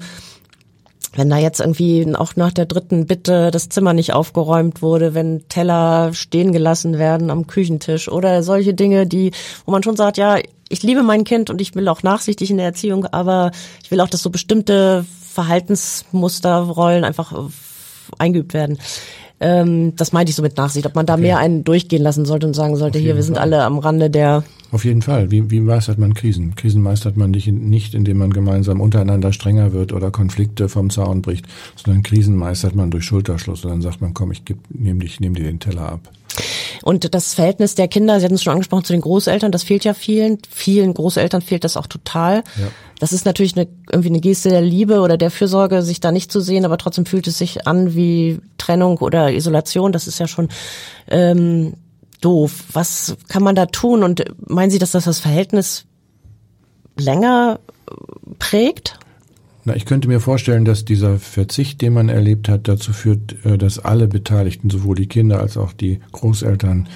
wenn 1.14 1.30
da 1.30 1.38
jetzt 1.38 1.60
irgendwie 1.60 2.14
auch 2.14 2.36
nach 2.36 2.52
der 2.52 2.66
dritten 2.66 3.06
Bitte 3.06 3.50
das 3.50 3.68
Zimmer 3.68 3.92
nicht 3.92 4.12
aufgeräumt 4.12 4.82
wurde, 4.82 5.14
wenn 5.14 5.48
Teller 5.48 6.12
stehen 6.12 6.52
gelassen 6.52 6.98
werden 6.98 7.30
am 7.30 7.46
Küchentisch 7.46 8.08
oder 8.08 8.42
solche 8.42 8.74
Dinge, 8.74 9.06
die, 9.06 9.32
wo 9.64 9.72
man 9.72 9.82
schon 9.82 9.96
sagt, 9.96 10.16
ja, 10.18 10.38
ich 10.68 10.82
liebe 10.82 11.02
mein 11.02 11.24
Kind 11.24 11.50
und 11.50 11.60
ich 11.60 11.74
will 11.74 11.88
auch 11.88 12.02
nachsichtig 12.02 12.50
in 12.50 12.56
der 12.56 12.66
Erziehung, 12.66 13.06
aber 13.06 13.52
ich 13.82 13.90
will 13.90 14.00
auch, 14.00 14.08
dass 14.08 14.22
so 14.22 14.30
bestimmte 14.30 15.04
Verhaltensmusterrollen 15.32 17.04
einfach 17.04 17.32
eingeübt 18.18 18.54
werden. 18.54 18.78
Ähm, 19.38 19.94
das 19.96 20.12
meinte 20.12 20.30
ich 20.30 20.36
so 20.36 20.42
mit 20.42 20.56
Nachsicht, 20.56 20.86
ob 20.86 20.94
man 20.94 21.04
da 21.04 21.14
okay. 21.14 21.22
mehr 21.22 21.38
einen 21.38 21.62
durchgehen 21.62 22.02
lassen 22.02 22.24
sollte 22.24 22.46
und 22.46 22.54
sagen 22.54 22.76
sollte, 22.76 22.98
hier, 22.98 23.16
wir 23.16 23.22
sind 23.22 23.34
Fall. 23.34 23.42
alle 23.42 23.64
am 23.64 23.78
Rande 23.78 24.08
der. 24.08 24.44
Auf 24.72 24.84
jeden 24.84 25.02
Fall. 25.02 25.30
Wie, 25.30 25.50
wie 25.50 25.60
meistert 25.60 25.98
man 25.98 26.14
Krisen? 26.14 26.54
Krisen 26.54 26.82
meistert 26.82 27.16
man 27.16 27.30
nicht, 27.30 27.46
nicht, 27.46 27.94
indem 27.94 28.18
man 28.18 28.32
gemeinsam 28.32 28.80
untereinander 28.80 29.32
strenger 29.32 29.72
wird 29.72 29.92
oder 29.92 30.10
Konflikte 30.10 30.68
vom 30.68 30.88
Zaun 30.90 31.22
bricht, 31.22 31.46
sondern 31.76 32.02
Krisen 32.02 32.34
meistert 32.34 32.74
man 32.74 32.90
durch 32.90 33.04
Schulterschluss 33.04 33.64
und 33.64 33.70
dann 33.70 33.82
sagt 33.82 34.00
man, 34.00 34.14
komm, 34.14 34.32
ich 34.32 34.42
nehme 34.70 35.00
dich, 35.00 35.20
nehm 35.20 35.34
dir 35.34 35.44
den 35.44 35.60
Teller 35.60 35.92
ab. 35.92 36.00
Und 36.82 37.14
das 37.14 37.34
Verhältnis 37.34 37.74
der 37.74 37.88
Kinder, 37.88 38.18
Sie 38.18 38.24
hatten 38.24 38.34
es 38.34 38.42
schon 38.42 38.52
angesprochen, 38.52 38.84
zu 38.84 38.92
den 38.92 39.00
Großeltern, 39.02 39.52
das 39.52 39.62
fehlt 39.64 39.84
ja 39.84 39.94
vielen. 39.94 40.38
Vielen 40.50 40.94
Großeltern 40.94 41.42
fehlt 41.42 41.64
das 41.64 41.76
auch 41.76 41.86
total. 41.86 42.44
Ja. 42.58 42.68
Das 42.98 43.12
ist 43.12 43.26
natürlich 43.26 43.56
eine, 43.56 43.68
irgendwie 43.90 44.08
eine 44.08 44.20
Geste 44.20 44.48
der 44.48 44.62
Liebe 44.62 45.00
oder 45.00 45.16
der 45.16 45.30
Fürsorge, 45.30 45.82
sich 45.82 46.00
da 46.00 46.12
nicht 46.12 46.32
zu 46.32 46.40
sehen, 46.40 46.64
aber 46.64 46.78
trotzdem 46.78 47.06
fühlt 47.06 47.26
es 47.26 47.38
sich 47.38 47.66
an 47.66 47.94
wie 47.94 48.40
Trennung 48.58 48.98
oder 48.98 49.32
Isolation. 49.32 49.92
Das 49.92 50.06
ist 50.06 50.18
ja 50.18 50.26
schon 50.26 50.48
ähm, 51.08 51.74
doof. 52.20 52.64
Was 52.72 53.16
kann 53.28 53.42
man 53.42 53.54
da 53.54 53.66
tun? 53.66 54.02
Und 54.02 54.24
meinen 54.48 54.70
Sie, 54.70 54.78
dass 54.78 54.92
das 54.92 55.04
das 55.04 55.20
Verhältnis 55.20 55.84
länger 56.96 57.60
prägt? 58.38 58.98
Na, 59.66 59.74
ich 59.74 59.84
könnte 59.84 60.06
mir 60.06 60.20
vorstellen, 60.20 60.64
dass 60.64 60.84
dieser 60.84 61.18
Verzicht, 61.18 61.82
den 61.82 61.92
man 61.92 62.08
erlebt 62.08 62.48
hat, 62.48 62.68
dazu 62.68 62.92
führt, 62.92 63.44
äh, 63.44 63.58
dass 63.58 63.80
alle 63.80 64.06
Beteiligten, 64.06 64.70
sowohl 64.70 64.94
die 64.94 65.08
Kinder 65.08 65.40
als 65.40 65.56
auch 65.56 65.72
die 65.72 65.98
Großeltern, 66.12 66.86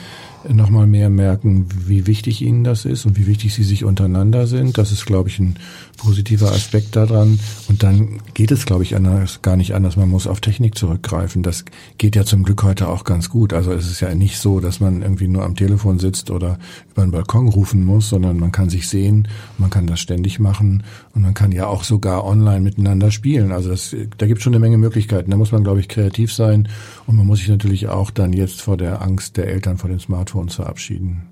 nochmal 0.48 0.86
mehr 0.86 1.10
merken, 1.10 1.66
wie 1.86 2.06
wichtig 2.06 2.42
ihnen 2.42 2.64
das 2.64 2.84
ist 2.84 3.04
und 3.04 3.18
wie 3.18 3.26
wichtig 3.26 3.54
sie 3.54 3.64
sich 3.64 3.84
untereinander 3.84 4.46
sind. 4.46 4.78
Das 4.78 4.92
ist, 4.92 5.04
glaube 5.04 5.28
ich, 5.28 5.38
ein 5.38 5.56
positiver 6.00 6.50
Aspekt 6.50 6.96
daran. 6.96 7.38
Und 7.68 7.82
dann 7.82 8.20
geht 8.34 8.50
es, 8.50 8.64
glaube 8.64 8.82
ich, 8.82 8.96
anders, 8.96 9.42
gar 9.42 9.56
nicht 9.56 9.74
anders. 9.74 9.96
Man 9.96 10.08
muss 10.08 10.26
auf 10.26 10.40
Technik 10.40 10.76
zurückgreifen. 10.76 11.42
Das 11.42 11.64
geht 11.98 12.16
ja 12.16 12.24
zum 12.24 12.42
Glück 12.42 12.62
heute 12.62 12.88
auch 12.88 13.04
ganz 13.04 13.28
gut. 13.28 13.52
Also 13.52 13.72
es 13.72 13.90
ist 13.90 14.00
ja 14.00 14.14
nicht 14.14 14.38
so, 14.38 14.60
dass 14.60 14.80
man 14.80 15.02
irgendwie 15.02 15.28
nur 15.28 15.44
am 15.44 15.56
Telefon 15.56 15.98
sitzt 15.98 16.30
oder 16.30 16.58
über 16.90 17.02
den 17.02 17.10
Balkon 17.10 17.48
rufen 17.48 17.84
muss, 17.84 18.08
sondern 18.08 18.38
man 18.38 18.50
kann 18.50 18.70
sich 18.70 18.88
sehen, 18.88 19.28
man 19.58 19.70
kann 19.70 19.86
das 19.86 20.00
ständig 20.00 20.38
machen 20.38 20.82
und 21.14 21.22
man 21.22 21.34
kann 21.34 21.52
ja 21.52 21.66
auch 21.66 21.84
sogar 21.84 22.24
online 22.24 22.60
miteinander 22.60 23.10
spielen. 23.10 23.52
Also 23.52 23.68
das, 23.68 23.94
da 24.16 24.26
gibt 24.26 24.38
es 24.38 24.44
schon 24.44 24.54
eine 24.54 24.60
Menge 24.60 24.78
Möglichkeiten. 24.78 25.30
Da 25.30 25.36
muss 25.36 25.52
man, 25.52 25.64
glaube 25.64 25.80
ich, 25.80 25.88
kreativ 25.88 26.32
sein 26.32 26.68
und 27.06 27.16
man 27.16 27.26
muss 27.26 27.40
sich 27.40 27.48
natürlich 27.48 27.88
auch 27.88 28.10
dann 28.10 28.32
jetzt 28.32 28.62
vor 28.62 28.76
der 28.76 29.02
Angst 29.02 29.36
der 29.36 29.48
Eltern 29.48 29.76
vor 29.76 29.90
den 29.90 30.00
Smartphones 30.00 30.54
verabschieden. 30.54 31.29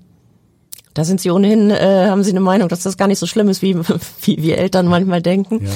Da 0.99 1.05
sind 1.05 1.21
Sie 1.21 1.31
ohnehin, 1.31 1.69
äh, 1.69 2.07
haben 2.09 2.25
Sie 2.25 2.31
eine 2.31 2.41
Meinung, 2.41 2.67
dass 2.67 2.83
das 2.83 2.97
gar 2.97 3.07
nicht 3.07 3.19
so 3.19 3.25
schlimm 3.25 3.47
ist, 3.47 3.61
wie, 3.61 3.73
wie 4.23 4.43
wir 4.43 4.57
Eltern 4.57 4.85
manchmal 4.85 5.21
denken. 5.21 5.63
Ja. 5.63 5.71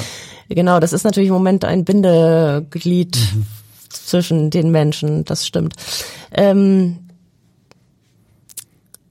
Genau, 0.50 0.82
das 0.82 0.92
ist 0.92 1.06
natürlich 1.06 1.30
im 1.30 1.34
Moment 1.34 1.64
ein 1.64 1.86
Bindeglied 1.86 3.16
mhm. 3.16 3.46
zwischen 3.88 4.50
den 4.50 4.70
Menschen, 4.70 5.24
das 5.24 5.48
stimmt. 5.48 5.76
Ähm, 6.34 7.08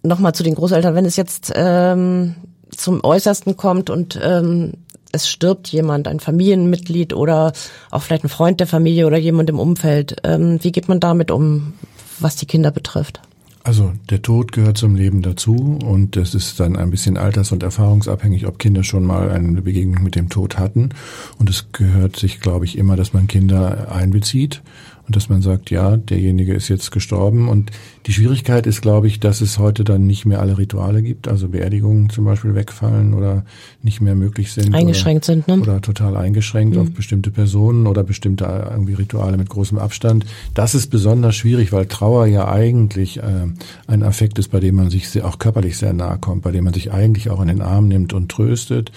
Nochmal 0.03 0.35
zu 0.35 0.43
den 0.43 0.55
Großeltern, 0.55 0.95
wenn 0.95 1.07
es 1.07 1.17
jetzt 1.17 1.51
ähm, 1.57 2.35
zum 2.77 3.03
Äußersten 3.03 3.57
kommt 3.57 3.89
und 3.89 4.21
ähm, 4.23 4.75
es 5.13 5.31
stirbt 5.31 5.69
jemand, 5.69 6.09
ein 6.09 6.21
Familienmitglied 6.21 7.15
oder 7.15 7.55
auch 7.91 8.03
vielleicht 8.03 8.25
ein 8.25 8.29
Freund 8.29 8.61
der 8.61 8.67
Familie 8.67 9.07
oder 9.07 9.17
jemand 9.17 9.49
im 9.49 9.59
Umfeld. 9.59 10.17
Ähm, 10.25 10.59
wie 10.61 10.73
geht 10.73 10.89
man 10.89 11.01
damit 11.01 11.31
um, 11.31 11.73
was 12.19 12.37
die 12.37 12.47
Kinder 12.47 12.71
betrifft? 12.71 13.23
Also 13.65 13.93
der 14.11 14.23
Tod 14.23 14.51
gehört 14.51 14.77
zum 14.77 14.97
Leben 14.97 15.23
dazu 15.23 15.79
und 15.85 16.17
es 16.17 16.35
ist 16.35 16.59
dann 16.59 16.77
ein 16.77 16.91
bisschen 16.91 17.17
alters- 17.17 17.53
und 17.53 17.63
erfahrungsabhängig, 17.63 18.47
ob 18.47 18.59
Kinder 18.59 18.83
schon 18.83 19.05
mal 19.05 19.31
eine 19.31 19.63
Begegnung 19.63 20.03
mit 20.03 20.17
dem 20.17 20.29
Tod 20.29 20.59
hatten. 20.59 20.91
Und 21.39 21.49
es 21.49 21.71
gehört 21.71 22.17
sich, 22.17 22.41
glaube 22.41 22.65
ich, 22.65 22.77
immer, 22.77 22.97
dass 22.97 23.13
man 23.13 23.29
Kinder 23.29 23.93
einbezieht 23.93 24.63
und 25.07 25.17
dass 25.17 25.29
man 25.29 25.43
sagt, 25.43 25.71
ja, 25.71 25.97
derjenige 25.97 26.55
ist 26.55 26.69
jetzt 26.69 26.93
gestorben. 26.93 27.49
Und 27.49 27.71
die 28.07 28.13
Schwierigkeit 28.13 28.67
ist, 28.67 28.83
glaube 28.83 29.09
ich, 29.09 29.19
dass 29.19 29.41
es 29.41 29.59
heute 29.59 29.83
dann 29.83 30.07
nicht 30.07 30.27
mehr 30.27 30.41
alle 30.41 30.59
Rituale 30.59 31.03
gibt, 31.03 31.27
also 31.27 31.49
Beerdigungen 31.49 32.09
zum 32.09 32.25
Beispiel 32.25 32.55
wegfallen 32.55 33.15
oder 33.15 33.45
nicht 33.83 34.01
mehr 34.01 34.15
möglich 34.15 34.53
sind. 34.53 34.75
Eingeschränkt 34.75 35.29
oder, 35.29 35.35
sind, 35.35 35.49
ne? 35.49 35.61
Oder 35.61 35.81
total 35.81 36.17
eingeschränkt 36.17 36.77
mhm. 36.77 36.83
auf 36.83 36.91
bestimmte 36.93 37.31
Personen 37.31 37.87
oder 37.87 38.05
bestimmte 38.05 38.45
irgendwie 38.71 38.95
Rituale 38.95 39.37
mit 39.37 39.49
großem 39.49 39.79
Abstand. 39.79 40.25
Das 40.55 40.75
ist 40.75 40.89
besonders 40.89 41.35
schwierig, 41.35 41.73
weil 41.73 41.87
Trauer 41.87 42.27
ja 42.27 42.49
eigentlich 42.49 43.19
äh, 43.19 43.47
ein 43.89 44.03
Affekt 44.03 44.39
ist, 44.39 44.49
bei 44.49 44.61
dem 44.61 44.77
man 44.77 44.91
sich 44.91 45.09
sehr, 45.09 45.27
auch 45.27 45.39
körperlich 45.39 45.79
sehr 45.79 45.93
nahe 45.93 46.19
kommt, 46.19 46.43
bei 46.43 46.53
dem 46.53 46.65
man 46.65 46.75
sich 46.75 46.93
eigentlich 46.93 47.29
auch 47.29 47.41
in 47.41 47.49
den 47.49 47.61
Arm 47.63 47.89
nimmt 47.89 48.13
und 48.13 48.31
tröstet. 48.31 48.93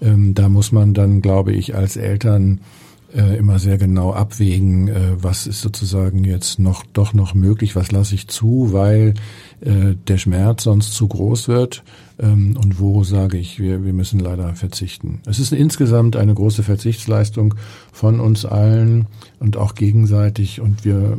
Ähm, 0.00 0.34
da 0.34 0.48
muss 0.48 0.72
man 0.72 0.94
dann, 0.94 1.20
glaube 1.20 1.52
ich, 1.52 1.74
als 1.74 1.96
Eltern 1.96 2.60
äh, 3.14 3.36
immer 3.36 3.58
sehr 3.58 3.78
genau 3.78 4.12
abwägen, 4.12 4.88
äh, 4.88 5.22
was 5.22 5.46
ist 5.46 5.60
sozusagen 5.60 6.24
jetzt 6.24 6.58
noch 6.58 6.84
doch 6.92 7.12
noch 7.12 7.34
möglich, 7.34 7.76
was 7.76 7.92
lasse 7.92 8.14
ich 8.14 8.28
zu, 8.28 8.72
weil 8.72 9.14
äh, 9.60 9.94
der 10.06 10.18
Schmerz 10.18 10.64
sonst 10.64 10.94
zu 10.94 11.08
groß 11.08 11.48
wird 11.48 11.82
ähm, 12.18 12.56
und 12.62 12.78
wo 12.78 13.02
sage 13.04 13.38
ich, 13.38 13.58
wir, 13.58 13.84
wir 13.84 13.92
müssen 13.92 14.20
leider 14.20 14.54
verzichten. 14.54 15.20
Es 15.26 15.38
ist 15.38 15.52
insgesamt 15.52 16.16
eine 16.16 16.34
große 16.34 16.62
Verzichtsleistung 16.62 17.54
von 17.92 18.20
uns 18.20 18.44
allen 18.44 19.06
und 19.38 19.56
auch 19.56 19.74
gegenseitig 19.74 20.60
und 20.60 20.84
wir, 20.84 21.18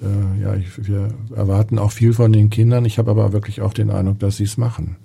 äh, 0.00 0.42
ja, 0.42 0.54
ich, 0.54 0.86
wir 0.86 1.08
erwarten 1.34 1.78
auch 1.78 1.92
viel 1.92 2.12
von 2.12 2.32
den 2.32 2.50
Kindern. 2.50 2.84
Ich 2.84 2.98
habe 2.98 3.10
aber 3.10 3.32
wirklich 3.32 3.60
auch 3.60 3.72
den 3.72 3.90
Eindruck, 3.90 4.18
dass 4.18 4.36
sie 4.36 4.44
es 4.44 4.56
machen. 4.56 4.96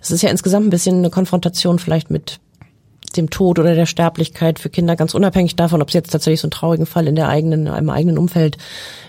Es 0.00 0.10
ist 0.10 0.22
ja 0.22 0.30
insgesamt 0.30 0.66
ein 0.66 0.70
bisschen 0.70 0.96
eine 0.98 1.10
Konfrontation 1.10 1.78
vielleicht 1.78 2.10
mit 2.10 2.40
dem 3.16 3.30
Tod 3.30 3.58
oder 3.58 3.74
der 3.74 3.86
Sterblichkeit 3.86 4.58
für 4.58 4.70
Kinder, 4.70 4.96
ganz 4.96 5.14
unabhängig 5.14 5.56
davon, 5.56 5.82
ob 5.82 5.88
es 5.88 5.94
jetzt 5.94 6.10
tatsächlich 6.10 6.40
so 6.40 6.46
einen 6.46 6.52
traurigen 6.52 6.86
Fall 6.86 7.06
in 7.06 7.16
der 7.16 7.28
eigenen, 7.28 7.66
im 7.66 7.90
eigenen 7.90 8.18
Umfeld 8.18 8.56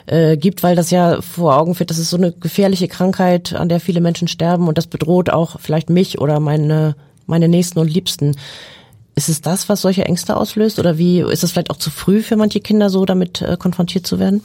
äh, 0.08 0.38
gibt, 0.38 0.64
weil 0.64 0.76
das 0.76 0.92
ja 0.92 1.22
vor 1.22 1.58
Augen 1.58 1.76
führt, 1.76 1.90
das 1.90 2.00
ist 2.00 2.10
so 2.10 2.18
eine 2.18 2.32
gefährliche 2.32 2.88
Krankheit, 2.88 3.54
an 3.54 3.70
der 3.70 3.80
viele 3.80 4.02
Menschen 4.02 4.28
sterben 4.28 4.68
und 4.68 4.78
das 4.78 4.88
bedroht 4.88 5.30
auch 5.30 5.60
vielleicht 5.60 5.90
mich 5.90 6.20
oder 6.20 6.40
meine, 6.40 6.96
meine 7.28 7.48
Nächsten 7.48 7.80
und 7.80 7.90
Liebsten. 7.90 8.36
Ist 9.16 9.30
es 9.30 9.42
das, 9.42 9.70
was 9.70 9.82
solche 9.82 10.06
Ängste 10.06 10.38
auslöst 10.38 10.80
oder 10.80 10.98
wie 10.98 11.22
ist 11.22 11.44
es 11.44 11.52
vielleicht 11.52 11.70
auch 11.70 11.78
zu 11.78 11.90
früh 11.90 12.22
für 12.22 12.38
manche 12.38 12.62
Kinder 12.62 12.90
so 12.90 13.06
damit 13.06 13.42
äh, 13.42 13.58
konfrontiert 13.58 14.08
zu 14.08 14.20
werden? 14.20 14.42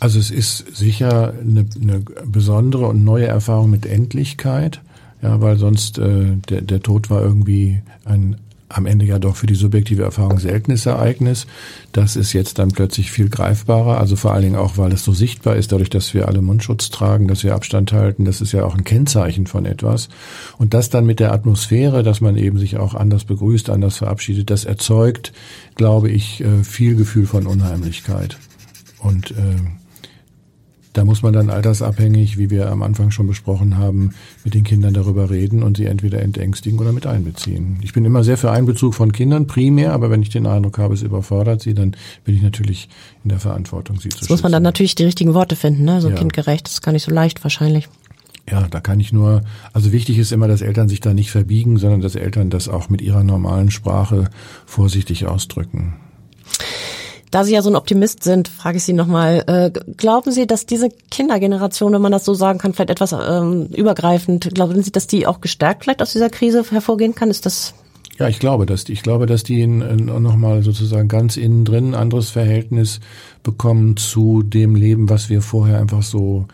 Also 0.00 0.18
es 0.18 0.30
ist 0.30 0.76
sicher 0.76 1.34
eine, 1.40 1.66
eine 1.80 2.00
besondere 2.24 2.86
und 2.86 3.04
neue 3.04 3.26
Erfahrung 3.26 3.70
mit 3.70 3.84
Endlichkeit, 3.84 4.80
ja, 5.22 5.40
weil 5.40 5.58
sonst 5.58 5.98
äh, 5.98 6.36
der, 6.48 6.62
der 6.62 6.82
Tod 6.82 7.10
war 7.10 7.20
irgendwie 7.20 7.82
ein 8.04 8.36
am 8.70 8.86
Ende 8.86 9.04
ja 9.04 9.18
doch 9.18 9.36
für 9.36 9.46
die 9.46 9.56
subjektive 9.56 10.04
Erfahrung 10.04 10.38
seltenes 10.38 10.86
Ereignis. 10.86 11.46
Das 11.92 12.14
ist 12.14 12.32
jetzt 12.32 12.58
dann 12.58 12.70
plötzlich 12.70 13.10
viel 13.10 13.28
greifbarer, 13.28 13.98
also 13.98 14.14
vor 14.14 14.32
allen 14.32 14.44
Dingen 14.44 14.56
auch, 14.56 14.78
weil 14.78 14.92
es 14.92 15.04
so 15.04 15.12
sichtbar 15.12 15.56
ist, 15.56 15.72
dadurch, 15.72 15.90
dass 15.90 16.14
wir 16.14 16.28
alle 16.28 16.40
Mundschutz 16.40 16.90
tragen, 16.90 17.26
dass 17.26 17.42
wir 17.42 17.54
Abstand 17.54 17.92
halten. 17.92 18.24
Das 18.24 18.40
ist 18.40 18.52
ja 18.52 18.64
auch 18.64 18.76
ein 18.76 18.84
Kennzeichen 18.84 19.46
von 19.46 19.66
etwas. 19.66 20.08
Und 20.56 20.72
das 20.72 20.88
dann 20.88 21.04
mit 21.04 21.18
der 21.18 21.32
Atmosphäre, 21.32 22.02
dass 22.04 22.20
man 22.20 22.36
eben 22.36 22.58
sich 22.58 22.76
auch 22.76 22.94
anders 22.94 23.24
begrüßt, 23.24 23.70
anders 23.70 23.96
verabschiedet, 23.96 24.50
das 24.50 24.64
erzeugt, 24.64 25.32
glaube 25.74 26.10
ich, 26.10 26.40
äh, 26.40 26.62
viel 26.62 26.94
Gefühl 26.94 27.26
von 27.26 27.46
Unheimlichkeit. 27.46 28.38
Und 29.00 29.32
äh, 29.32 29.34
da 30.92 31.04
muss 31.04 31.22
man 31.22 31.32
dann 31.32 31.50
altersabhängig, 31.50 32.36
wie 32.36 32.50
wir 32.50 32.70
am 32.70 32.82
Anfang 32.82 33.10
schon 33.10 33.26
besprochen 33.26 33.78
haben, 33.78 34.14
mit 34.44 34.54
den 34.54 34.64
Kindern 34.64 34.92
darüber 34.92 35.30
reden 35.30 35.62
und 35.62 35.76
sie 35.76 35.86
entweder 35.86 36.20
entängstigen 36.20 36.78
oder 36.78 36.92
mit 36.92 37.06
einbeziehen. 37.06 37.78
Ich 37.82 37.92
bin 37.92 38.04
immer 38.04 38.24
sehr 38.24 38.36
für 38.36 38.50
Einbezug 38.50 38.94
von 38.94 39.12
Kindern, 39.12 39.46
primär, 39.46 39.92
aber 39.92 40.10
wenn 40.10 40.22
ich 40.22 40.30
den 40.30 40.46
Eindruck 40.46 40.78
habe, 40.78 40.94
es 40.94 41.02
überfordert 41.02 41.62
sie, 41.62 41.74
dann 41.74 41.96
bin 42.24 42.34
ich 42.34 42.42
natürlich 42.42 42.88
in 43.22 43.30
der 43.30 43.38
Verantwortung, 43.38 44.00
sie 44.00 44.08
zu 44.08 44.18
das 44.18 44.28
muss 44.28 44.42
man 44.42 44.52
dann 44.52 44.62
natürlich 44.62 44.94
die 44.94 45.04
richtigen 45.04 45.34
Worte 45.34 45.54
finden, 45.54 45.84
ne? 45.84 46.00
so 46.00 46.08
ja. 46.08 46.16
kindgerecht, 46.16 46.66
das 46.66 46.74
ist 46.74 46.82
gar 46.82 46.92
nicht 46.92 47.04
so 47.04 47.12
leicht 47.12 47.42
wahrscheinlich. 47.44 47.88
Ja, 48.50 48.66
da 48.68 48.80
kann 48.80 48.98
ich 48.98 49.12
nur, 49.12 49.42
also 49.72 49.92
wichtig 49.92 50.18
ist 50.18 50.32
immer, 50.32 50.48
dass 50.48 50.60
Eltern 50.60 50.88
sich 50.88 51.00
da 51.00 51.14
nicht 51.14 51.30
verbiegen, 51.30 51.76
sondern 51.76 52.00
dass 52.00 52.16
Eltern 52.16 52.50
das 52.50 52.68
auch 52.68 52.88
mit 52.88 53.00
ihrer 53.00 53.22
normalen 53.22 53.70
Sprache 53.70 54.28
vorsichtig 54.66 55.26
ausdrücken. 55.26 55.94
Da 57.30 57.44
Sie 57.44 57.52
ja 57.52 57.62
so 57.62 57.70
ein 57.70 57.76
Optimist 57.76 58.24
sind, 58.24 58.48
frage 58.48 58.78
ich 58.78 58.84
Sie 58.84 58.92
nochmal, 58.92 59.44
äh, 59.46 59.70
glauben 59.96 60.32
Sie, 60.32 60.46
dass 60.46 60.66
diese 60.66 60.88
Kindergeneration, 61.10 61.92
wenn 61.92 62.02
man 62.02 62.12
das 62.12 62.24
so 62.24 62.34
sagen 62.34 62.58
kann, 62.58 62.72
vielleicht 62.72 62.90
etwas 62.90 63.12
ähm, 63.12 63.66
übergreifend, 63.66 64.52
glauben 64.54 64.82
Sie, 64.82 64.90
dass 64.90 65.06
die 65.06 65.26
auch 65.26 65.40
gestärkt 65.40 65.84
vielleicht 65.84 66.02
aus 66.02 66.12
dieser 66.12 66.30
Krise 66.30 66.64
hervorgehen 66.70 67.14
kann? 67.14 67.30
Ist 67.30 67.46
das 67.46 67.74
ja, 68.18 68.28
ich 68.28 68.38
glaube, 68.38 68.66
dass 68.66 68.84
die, 68.84 68.92
ich 68.92 69.02
glaube, 69.02 69.24
dass 69.24 69.44
die 69.44 69.66
nochmal 69.66 70.62
sozusagen 70.62 71.08
ganz 71.08 71.38
innen 71.38 71.64
drin 71.64 71.92
ein 71.92 71.94
anderes 71.94 72.28
Verhältnis 72.28 73.00
bekommen 73.42 73.96
zu 73.96 74.42
dem 74.42 74.74
Leben, 74.74 75.08
was 75.08 75.30
wir 75.30 75.40
vorher 75.40 75.80
einfach 75.80 76.02
so 76.02 76.46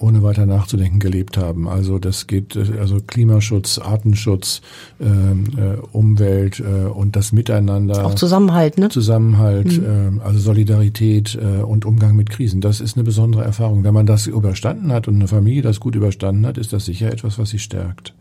ohne 0.00 0.22
weiter 0.22 0.46
nachzudenken 0.46 0.98
gelebt 0.98 1.36
haben. 1.36 1.68
Also 1.68 1.98
das 1.98 2.26
geht 2.26 2.56
also 2.56 3.00
Klimaschutz, 3.06 3.78
Artenschutz, 3.78 4.62
ähm, 5.00 5.44
äh, 5.56 5.76
Umwelt 5.92 6.60
äh, 6.60 6.88
und 6.88 7.16
das 7.16 7.32
Miteinander. 7.32 8.06
Auch 8.06 8.14
Zusammenhalt, 8.14 8.78
ne? 8.78 8.88
Zusammenhalt, 8.88 9.80
mhm. 9.80 10.20
äh, 10.20 10.24
also 10.24 10.40
Solidarität 10.40 11.38
äh, 11.40 11.62
und 11.62 11.84
Umgang 11.84 12.16
mit 12.16 12.30
Krisen. 12.30 12.60
Das 12.60 12.80
ist 12.80 12.96
eine 12.96 13.04
besondere 13.04 13.44
Erfahrung. 13.44 13.84
Wenn 13.84 13.94
man 13.94 14.06
das 14.06 14.26
überstanden 14.26 14.92
hat 14.92 15.06
und 15.06 15.16
eine 15.16 15.28
Familie 15.28 15.62
das 15.62 15.80
gut 15.80 15.94
überstanden 15.94 16.46
hat, 16.46 16.58
ist 16.58 16.72
das 16.72 16.86
sicher 16.86 17.12
etwas, 17.12 17.38
was 17.38 17.50
sie 17.50 17.58
stärkt. 17.58 18.14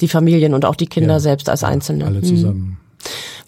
Die 0.00 0.08
Familien 0.08 0.54
und 0.54 0.64
auch 0.64 0.76
die 0.76 0.86
Kinder 0.86 1.14
ja, 1.14 1.20
selbst 1.20 1.48
als 1.48 1.64
Einzelne. 1.64 2.06
Alle 2.06 2.22
zusammen. 2.22 2.60
Mhm. 2.60 2.87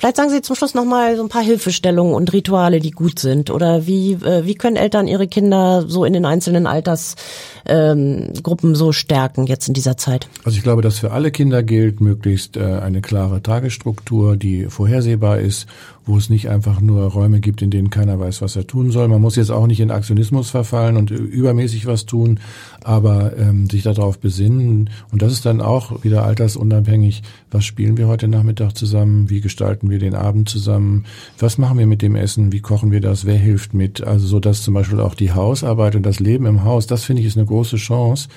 Vielleicht 0.01 0.17
sagen 0.17 0.31
Sie 0.31 0.41
zum 0.41 0.57
Schluss 0.57 0.73
noch 0.73 0.87
mal 0.87 1.15
so 1.15 1.23
ein 1.23 1.29
paar 1.29 1.43
Hilfestellungen 1.43 2.15
und 2.15 2.33
Rituale, 2.33 2.81
die 2.81 2.91
gut 2.91 3.19
sind. 3.19 3.51
Oder 3.51 3.87
wie, 3.87 4.15
äh, 4.15 4.47
wie 4.47 4.55
können 4.55 4.77
Eltern 4.77 5.07
ihre 5.07 5.29
Kinder 5.29 5.85
so 5.87 6.07
in 6.07 6.15
den 6.15 6.25
einzelnen 6.25 6.67
Altersgruppen 6.67 8.71
ähm, 8.71 8.75
so 8.75 8.93
stärken 8.93 9.47
jetzt 9.47 9.69
in 9.69 9.75
dieser 9.75 9.99
Zeit? 9.99 10.27
Also 10.43 10.57
ich 10.57 10.63
glaube, 10.63 10.81
dass 10.81 11.01
für 11.01 11.13
alle 11.13 11.31
Kinder 11.31 11.63
gilt, 11.63 12.01
möglichst 12.01 12.57
äh, 12.57 12.63
eine 12.63 13.03
klare 13.03 13.43
Tagesstruktur, 13.43 14.39
die 14.39 14.69
vorhersehbar 14.71 15.39
ist 15.39 15.67
wo 16.11 16.16
es 16.16 16.29
nicht 16.29 16.49
einfach 16.49 16.81
nur 16.81 17.05
Räume 17.05 17.40
gibt, 17.40 17.62
in 17.62 17.70
denen 17.70 17.88
keiner 17.88 18.18
weiß, 18.18 18.42
was 18.42 18.57
er 18.57 18.66
tun 18.66 18.90
soll. 18.90 19.07
Man 19.07 19.20
muss 19.20 19.37
jetzt 19.37 19.51
auch 19.51 19.68
nicht 19.68 19.79
in 19.79 19.92
Aktionismus 19.92 20.51
verfallen 20.51 20.96
und 20.96 21.11
übermäßig 21.11 21.87
was 21.87 22.05
tun, 22.05 22.40
aber 22.83 23.37
ähm, 23.38 23.70
sich 23.70 23.85
darauf 23.85 24.18
besinnen. 24.18 24.90
Und 25.12 25.23
das 25.23 25.33
ist 25.33 25.46
dann 25.46 25.61
auch 25.61 26.03
wieder 26.03 26.25
altersunabhängig. 26.25 27.23
Was 27.53 27.64
spielen 27.64 27.96
wir 27.96 28.09
heute 28.09 28.27
Nachmittag 28.27 28.77
zusammen? 28.77 29.31
Wie 29.31 29.40
gestalten 29.40 29.88
wir 29.88 30.01
den 30.01 30.14
Abend 30.14 30.49
zusammen? 30.49 31.05
Was 31.38 31.59
machen 31.59 31.79
wir 31.79 31.87
mit 31.87 32.03
dem 32.03 32.16
Essen? 32.16 32.51
Wie 32.51 32.61
kochen 32.61 32.90
wir 32.90 33.01
das? 33.01 33.25
Wer 33.25 33.38
hilft 33.38 33.73
mit? 33.73 34.03
Also 34.03 34.27
so, 34.27 34.40
dass 34.40 34.62
zum 34.62 34.75
Beispiel 34.75 35.01
auch 35.01 35.14
die 35.14 35.33
Hausarbeit 35.33 35.94
und 35.94 36.05
das 36.05 36.18
Leben 36.18 36.44
im 36.46 36.64
Haus, 36.64 36.88
das 36.88 37.05
finde 37.05 37.23
ich 37.23 37.29
ist 37.29 37.37
eine 37.37 37.46
große 37.46 37.77
Chance, 37.77 38.29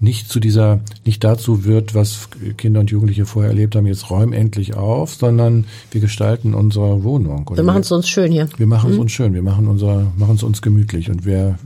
nicht 0.00 0.28
zu 0.28 0.40
dieser, 0.40 0.80
nicht 1.04 1.22
dazu 1.22 1.64
wird, 1.64 1.94
was 1.94 2.28
Kinder 2.56 2.80
und 2.80 2.90
Jugendliche 2.90 3.24
vorher 3.24 3.50
erlebt 3.50 3.76
haben, 3.76 3.86
jetzt 3.86 4.10
räum 4.10 4.32
endlich 4.32 4.74
auf, 4.74 5.14
sondern 5.14 5.66
wir 5.92 6.00
gestalten 6.00 6.54
unsere 6.54 7.04
Wohnung. 7.04 7.19
Und 7.26 7.56
wir 7.56 7.64
machen 7.64 7.80
es 7.82 7.92
uns 7.92 8.08
schön 8.08 8.32
hier. 8.32 8.48
Wir 8.56 8.66
machen 8.66 8.90
es 8.90 8.96
mhm. 8.96 9.02
uns 9.02 9.12
schön, 9.12 9.34
wir 9.34 9.42
machen 9.42 9.68
unser, 9.68 10.12
machen 10.16 10.36
es 10.36 10.42
uns 10.42 10.62
gemütlich 10.62 11.10
und 11.10 11.24
wer, 11.24 11.58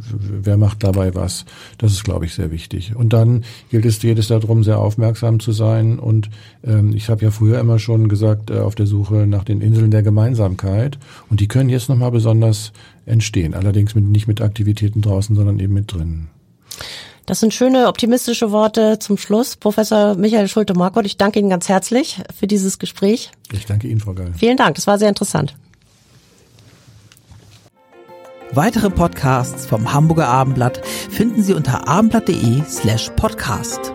wer 0.43 0.57
macht 0.57 0.85
dabei 0.85 1.15
was? 1.15 1.45
Das 1.79 1.93
ist, 1.93 2.05
glaube 2.05 2.25
ich, 2.27 2.35
sehr 2.35 2.51
wichtig. 2.51 2.95
Und 2.95 3.13
dann 3.13 3.45
gilt 3.71 3.85
es 3.85 4.03
jedes 4.03 4.29
darum, 4.29 4.65
sehr 4.65 4.79
aufmerksam 4.79 5.41
zu 5.41 5.53
sein 5.53 5.99
und 5.99 6.31
ähm, 6.65 6.95
ich 6.95 7.09
habe 7.09 7.25
ja 7.25 7.31
früher 7.31 7.59
immer 7.61 7.79
schon 7.79 8.09
gesagt, 8.09 8.51
äh, 8.51 8.59
auf 8.59 8.75
der 8.75 8.87
Suche 8.87 9.27
nach 9.27 9.45
den 9.45 9.61
Inseln 9.61 9.91
der 9.91 10.03
Gemeinsamkeit 10.03 10.99
und 11.31 11.41
die 11.41 11.49
können 11.49 11.69
jetzt 11.69 11.89
nochmal 11.89 12.11
besonders 12.11 12.73
entstehen. 13.07 13.55
Allerdings 13.55 13.95
mit, 13.95 14.05
nicht 14.05 14.29
mit 14.29 14.41
Aktivitäten 14.41 15.03
draußen, 15.03 15.37
sondern 15.37 15.59
eben 15.61 15.75
mit 15.75 15.93
drinnen. 15.93 16.29
Das 17.27 17.41
sind 17.41 17.55
schöne, 17.55 17.89
optimistische 17.89 18.53
Worte 18.53 18.99
zum 18.99 19.17
Schluss. 19.17 19.57
Professor 19.57 20.15
Michael 20.15 20.49
Schulte-Markott, 20.49 21.07
ich 21.07 21.17
danke 21.17 21.39
Ihnen 21.39 21.49
ganz 21.49 21.69
herzlich 21.69 22.21
für 22.39 22.47
dieses 22.47 22.79
Gespräch. 22.79 23.31
Ich 23.53 23.67
danke 23.67 23.89
Ihnen, 23.89 24.01
Frau 24.01 24.13
Geil. 24.13 24.33
Vielen 24.37 24.57
Dank, 24.57 24.75
das 24.75 24.87
war 24.87 24.99
sehr 24.99 25.09
interessant. 25.09 25.57
Weitere 28.53 28.91
Podcasts 28.91 29.67
vom 29.67 29.93
Hamburger 29.93 30.29
Abendblatt 30.29 30.81
finden 30.87 31.43
Sie 31.43 31.55
unter 31.55 31.89
abendblatt.de 31.89 32.63
slash 32.69 33.11
podcast. 33.17 33.93